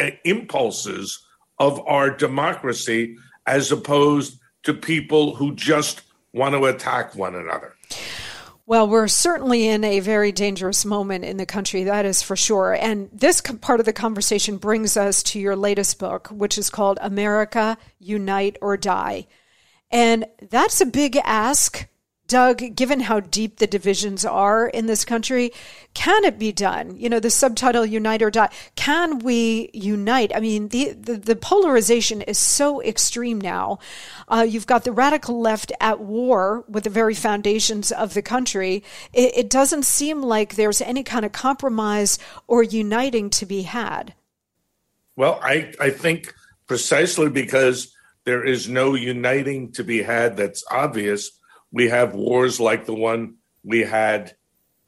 [0.00, 1.22] uh, impulses
[1.58, 3.16] of our democracy
[3.46, 7.75] as opposed to people who just want to attack one another.
[8.68, 12.72] Well, we're certainly in a very dangerous moment in the country, that is for sure.
[12.74, 16.98] And this part of the conversation brings us to your latest book, which is called
[17.00, 19.28] America Unite or Die.
[19.92, 21.86] And that's a big ask
[22.28, 25.52] Doug, given how deep the divisions are in this country,
[25.94, 26.96] can it be done?
[26.96, 28.48] You know, the subtitle Unite or Die.
[28.74, 30.32] Can we unite?
[30.34, 33.78] I mean, the, the, the polarization is so extreme now.
[34.28, 38.82] Uh, you've got the radical left at war with the very foundations of the country.
[39.12, 44.14] It, it doesn't seem like there's any kind of compromise or uniting to be had.
[45.16, 46.34] Well, I, I think
[46.66, 51.30] precisely because there is no uniting to be had that's obvious
[51.76, 54.34] we have wars like the one we had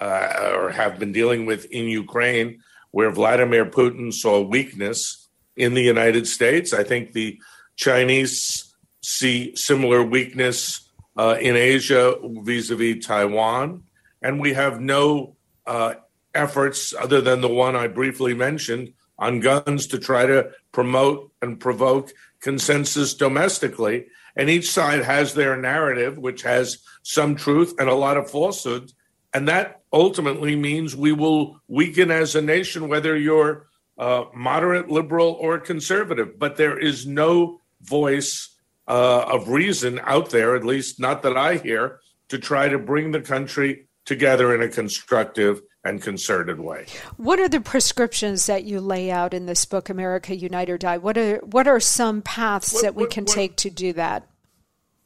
[0.00, 2.60] uh, or have been dealing with in Ukraine,
[2.92, 6.72] where Vladimir Putin saw weakness in the United States.
[6.72, 7.38] I think the
[7.76, 12.14] Chinese see similar weakness uh, in Asia
[12.48, 13.82] vis a vis Taiwan.
[14.22, 15.36] And we have no
[15.66, 15.92] uh,
[16.34, 21.60] efforts other than the one I briefly mentioned on guns to try to promote and
[21.60, 24.06] provoke consensus domestically
[24.38, 28.92] and each side has their narrative, which has some truth and a lot of falsehood.
[29.34, 33.66] And that ultimately means we will weaken as a nation, whether you're
[33.98, 36.38] uh, moderate, liberal, or conservative.
[36.38, 41.56] But there is no voice uh, of reason out there, at least not that I
[41.56, 46.86] hear, to try to bring the country together in a constructive and concerted way.
[47.16, 50.98] What are the prescriptions that you lay out in this book, America Unite or Die?
[50.98, 53.92] What are what are some paths what, that we what, can what, take to do
[53.94, 54.28] that?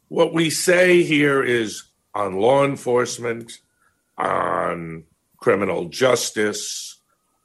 [0.08, 3.60] What we say here is on law enforcement,
[4.18, 5.04] on
[5.38, 6.98] criminal justice,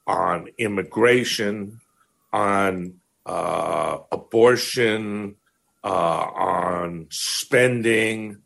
[0.06, 1.80] on immigration,
[2.32, 5.36] on uh, abortion,
[5.84, 5.88] uh,
[6.34, 8.38] on spending,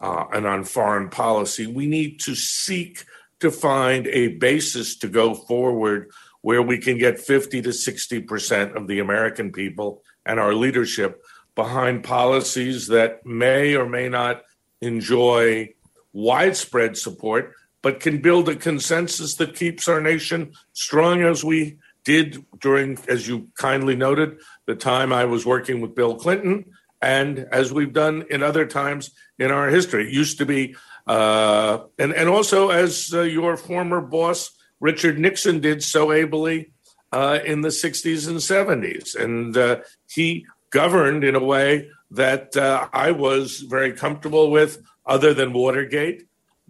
[0.00, 1.66] uh, and on foreign policy.
[1.66, 3.04] We need to seek
[3.42, 8.88] to find a basis to go forward where we can get 50 to 60% of
[8.88, 11.22] the American people and our leadership
[11.54, 14.42] behind policies that may or may not
[14.80, 15.72] enjoy
[16.12, 22.44] widespread support, but can build a consensus that keeps our nation strong as we did
[22.60, 26.64] during, as you kindly noted, the time I was working with Bill Clinton,
[27.00, 30.06] and as we've done in other times in our history.
[30.06, 30.76] It used to be
[31.06, 34.50] uh, and and also as uh, your former boss
[34.82, 36.72] Richard Nixon did so ably
[37.12, 42.88] uh, in the 60s and 70s, and uh, he governed in a way that uh,
[42.92, 46.24] I was very comfortable with, other than Watergate.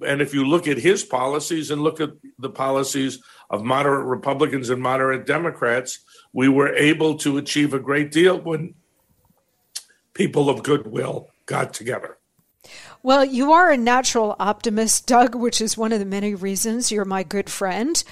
[0.06, 4.68] And if you look at his policies and look at the policies of moderate Republicans
[4.68, 6.00] and moderate Democrats,
[6.34, 8.74] we were able to achieve a great deal when
[10.12, 12.18] people of goodwill got together.
[13.04, 17.04] Well, you are a natural optimist, Doug, which is one of the many reasons you're
[17.04, 18.02] my good friend.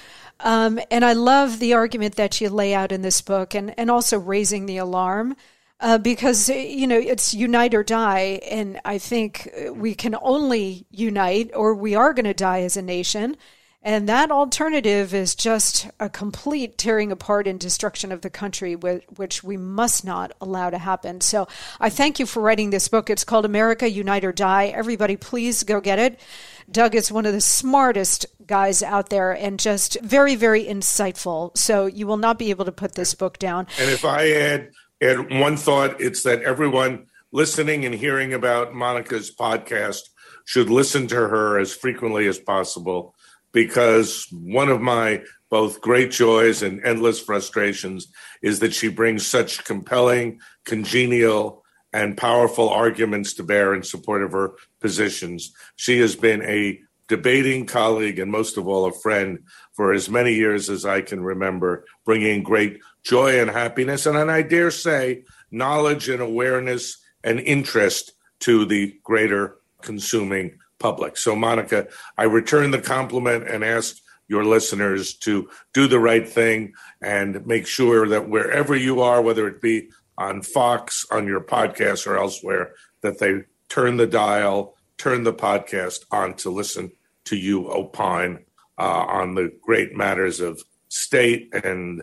[0.41, 3.89] Um, and I love the argument that you lay out in this book and, and
[3.89, 5.37] also raising the alarm.
[5.79, 11.49] Uh, because you know it's unite or die, and I think we can only unite,
[11.55, 13.35] or we are going to die as a nation.
[13.83, 19.43] And that alternative is just a complete tearing apart and destruction of the country, which
[19.43, 21.19] we must not allow to happen.
[21.19, 21.47] So
[21.79, 23.09] I thank you for writing this book.
[23.09, 24.67] It's called America Unite or Die.
[24.67, 26.19] Everybody, please go get it.
[26.69, 31.57] Doug is one of the smartest guys out there and just very, very insightful.
[31.57, 33.65] So you will not be able to put this book down.
[33.79, 34.69] And if I add,
[35.01, 40.01] add one thought, it's that everyone listening and hearing about Monica's podcast
[40.45, 43.15] should listen to her as frequently as possible
[43.51, 48.07] because one of my both great joys and endless frustrations
[48.41, 54.31] is that she brings such compelling, congenial, and powerful arguments to bear in support of
[54.31, 55.51] her positions.
[55.75, 56.79] She has been a
[57.09, 59.39] debating colleague and most of all a friend
[59.73, 64.31] for as many years as I can remember, bringing great joy and happiness, and, and
[64.31, 71.15] I dare say knowledge and awareness and interest to the greater consuming public.
[71.17, 76.73] So, Monica, I return the compliment and ask your listeners to do the right thing
[77.01, 82.07] and make sure that wherever you are, whether it be on Fox, on your podcast,
[82.07, 86.91] or elsewhere, that they turn the dial, turn the podcast on to listen
[87.25, 88.45] to you opine
[88.77, 92.01] uh, on the great matters of state and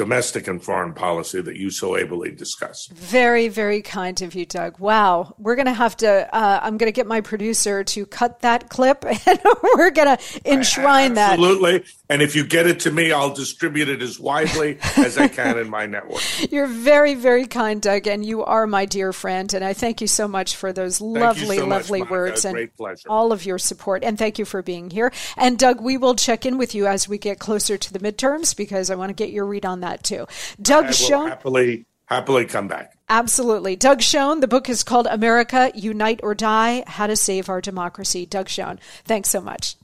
[0.00, 2.86] domestic and foreign policy that you so ably discuss.
[2.86, 4.78] Very, very kind of you, Doug.
[4.78, 5.34] Wow.
[5.36, 8.70] We're going to have to, uh, I'm going to get my producer to cut that
[8.70, 9.40] clip and
[9.74, 11.32] we're going to enshrine that.
[11.32, 11.84] Absolutely.
[12.08, 15.58] And if you get it to me, I'll distribute it as widely as I can
[15.58, 16.22] in my network.
[16.50, 19.52] You're very, very kind, Doug, and you are my dear friend.
[19.52, 22.70] And I thank you so much for those thank lovely, so lovely much, words and
[23.06, 24.02] all of your support.
[24.02, 25.12] And thank you for being here.
[25.36, 28.56] And Doug, we will check in with you as we get closer to the midterms
[28.56, 30.26] because I want to get your read on that too.
[30.60, 31.28] Doug Schoen.
[31.28, 32.96] Happily, happily come back.
[33.08, 33.74] Absolutely.
[33.76, 38.24] Doug Schoen, the book is called America Unite or Die How to Save Our Democracy.
[38.24, 39.76] Doug Schoen, thanks so much.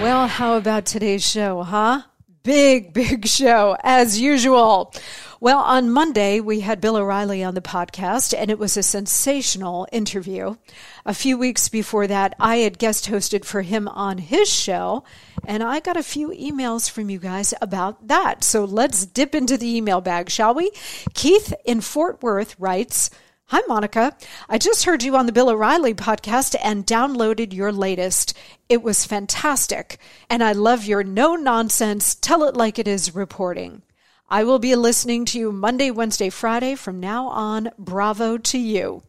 [0.00, 2.02] Well, how about today's show, huh?
[2.48, 4.90] Big, big show, as usual.
[5.38, 9.86] Well, on Monday, we had Bill O'Reilly on the podcast, and it was a sensational
[9.92, 10.56] interview.
[11.04, 15.04] A few weeks before that, I had guest hosted for him on his show,
[15.46, 18.42] and I got a few emails from you guys about that.
[18.44, 20.70] So let's dip into the email bag, shall we?
[21.12, 23.10] Keith in Fort Worth writes,
[23.50, 24.14] Hi, Monica.
[24.46, 28.36] I just heard you on the Bill O'Reilly podcast and downloaded your latest.
[28.68, 29.96] It was fantastic.
[30.28, 33.80] And I love your no nonsense, tell it like it is reporting.
[34.28, 37.70] I will be listening to you Monday, Wednesday, Friday from now on.
[37.78, 39.02] Bravo to you.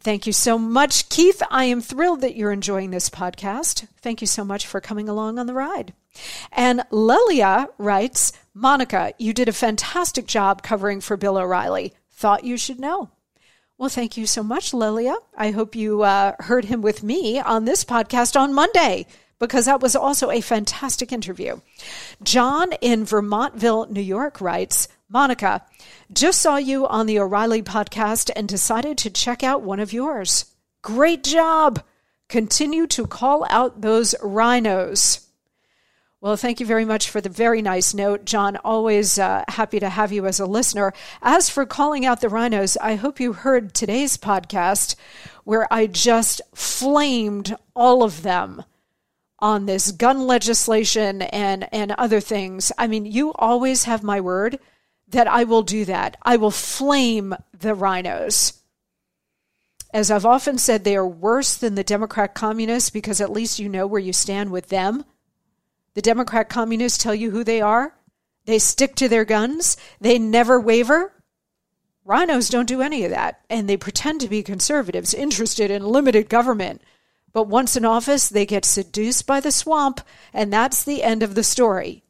[0.00, 1.42] Thank you so much, Keith.
[1.50, 3.86] I am thrilled that you're enjoying this podcast.
[4.02, 5.94] Thank you so much for coming along on the ride.
[6.52, 11.94] And Lelia writes, Monica, you did a fantastic job covering for Bill O'Reilly.
[12.10, 13.08] Thought you should know.
[13.80, 15.16] Well, thank you so much, Lilia.
[15.34, 19.06] I hope you uh, heard him with me on this podcast on Monday
[19.38, 21.60] because that was also a fantastic interview.
[22.22, 25.64] John in Vermontville, New York writes Monica,
[26.12, 30.44] just saw you on the O'Reilly podcast and decided to check out one of yours.
[30.82, 31.82] Great job!
[32.28, 35.26] Continue to call out those RINOs.
[36.22, 38.58] Well, thank you very much for the very nice note, John.
[38.58, 40.92] Always uh, happy to have you as a listener.
[41.22, 44.96] As for calling out the RINOs, I hope you heard today's podcast
[45.44, 48.64] where I just flamed all of them
[49.38, 52.70] on this gun legislation and, and other things.
[52.76, 54.58] I mean, you always have my word
[55.08, 56.18] that I will do that.
[56.22, 58.58] I will flame the RINOs.
[59.94, 63.70] As I've often said, they are worse than the Democrat communists because at least you
[63.70, 65.06] know where you stand with them.
[65.94, 67.94] The Democrat communists tell you who they are.
[68.44, 69.76] They stick to their guns.
[70.00, 71.12] They never waver.
[72.06, 76.28] RINOs don't do any of that, and they pretend to be conservatives interested in limited
[76.28, 76.82] government.
[77.32, 80.00] But once in office, they get seduced by the swamp,
[80.32, 82.02] and that's the end of the story.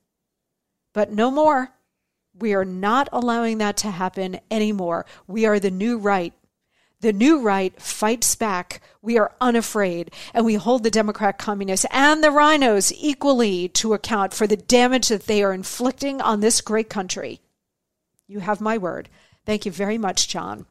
[0.93, 1.73] But no more.
[2.39, 5.05] We are not allowing that to happen anymore.
[5.27, 6.33] We are the new right.
[7.01, 8.83] The new right fights back.
[9.01, 14.35] We are unafraid, and we hold the Democrat communists and the RINOs equally to account
[14.35, 17.41] for the damage that they are inflicting on this great country.
[18.29, 19.09] You have my word.
[19.47, 20.67] Thank you very much, John.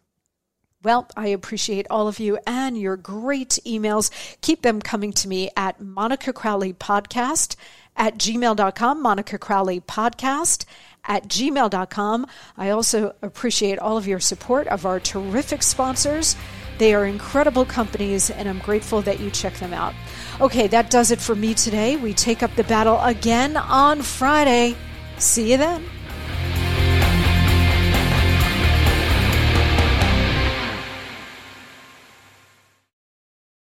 [0.81, 4.11] Well, I appreciate all of you and your great emails.
[4.41, 7.57] Keep them coming to me at Monica Crowley Podcast
[7.97, 10.63] at gmail.com, Monica Crowley Podcast
[11.09, 12.25] at gmail.com.
[12.55, 16.37] I also appreciate all of your support of our terrific sponsors.
[16.77, 19.93] They are incredible companies, and I'm grateful that you check them out.
[20.39, 21.97] Okay, that does it for me today.
[21.97, 24.77] We take up the battle again on Friday.
[25.17, 25.83] See you then.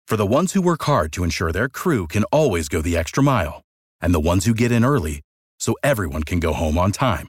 [0.07, 3.23] For the ones who work hard to ensure their crew can always go the extra
[3.23, 3.61] mile,
[4.01, 5.21] and the ones who get in early
[5.61, 7.29] so everyone can go home on time,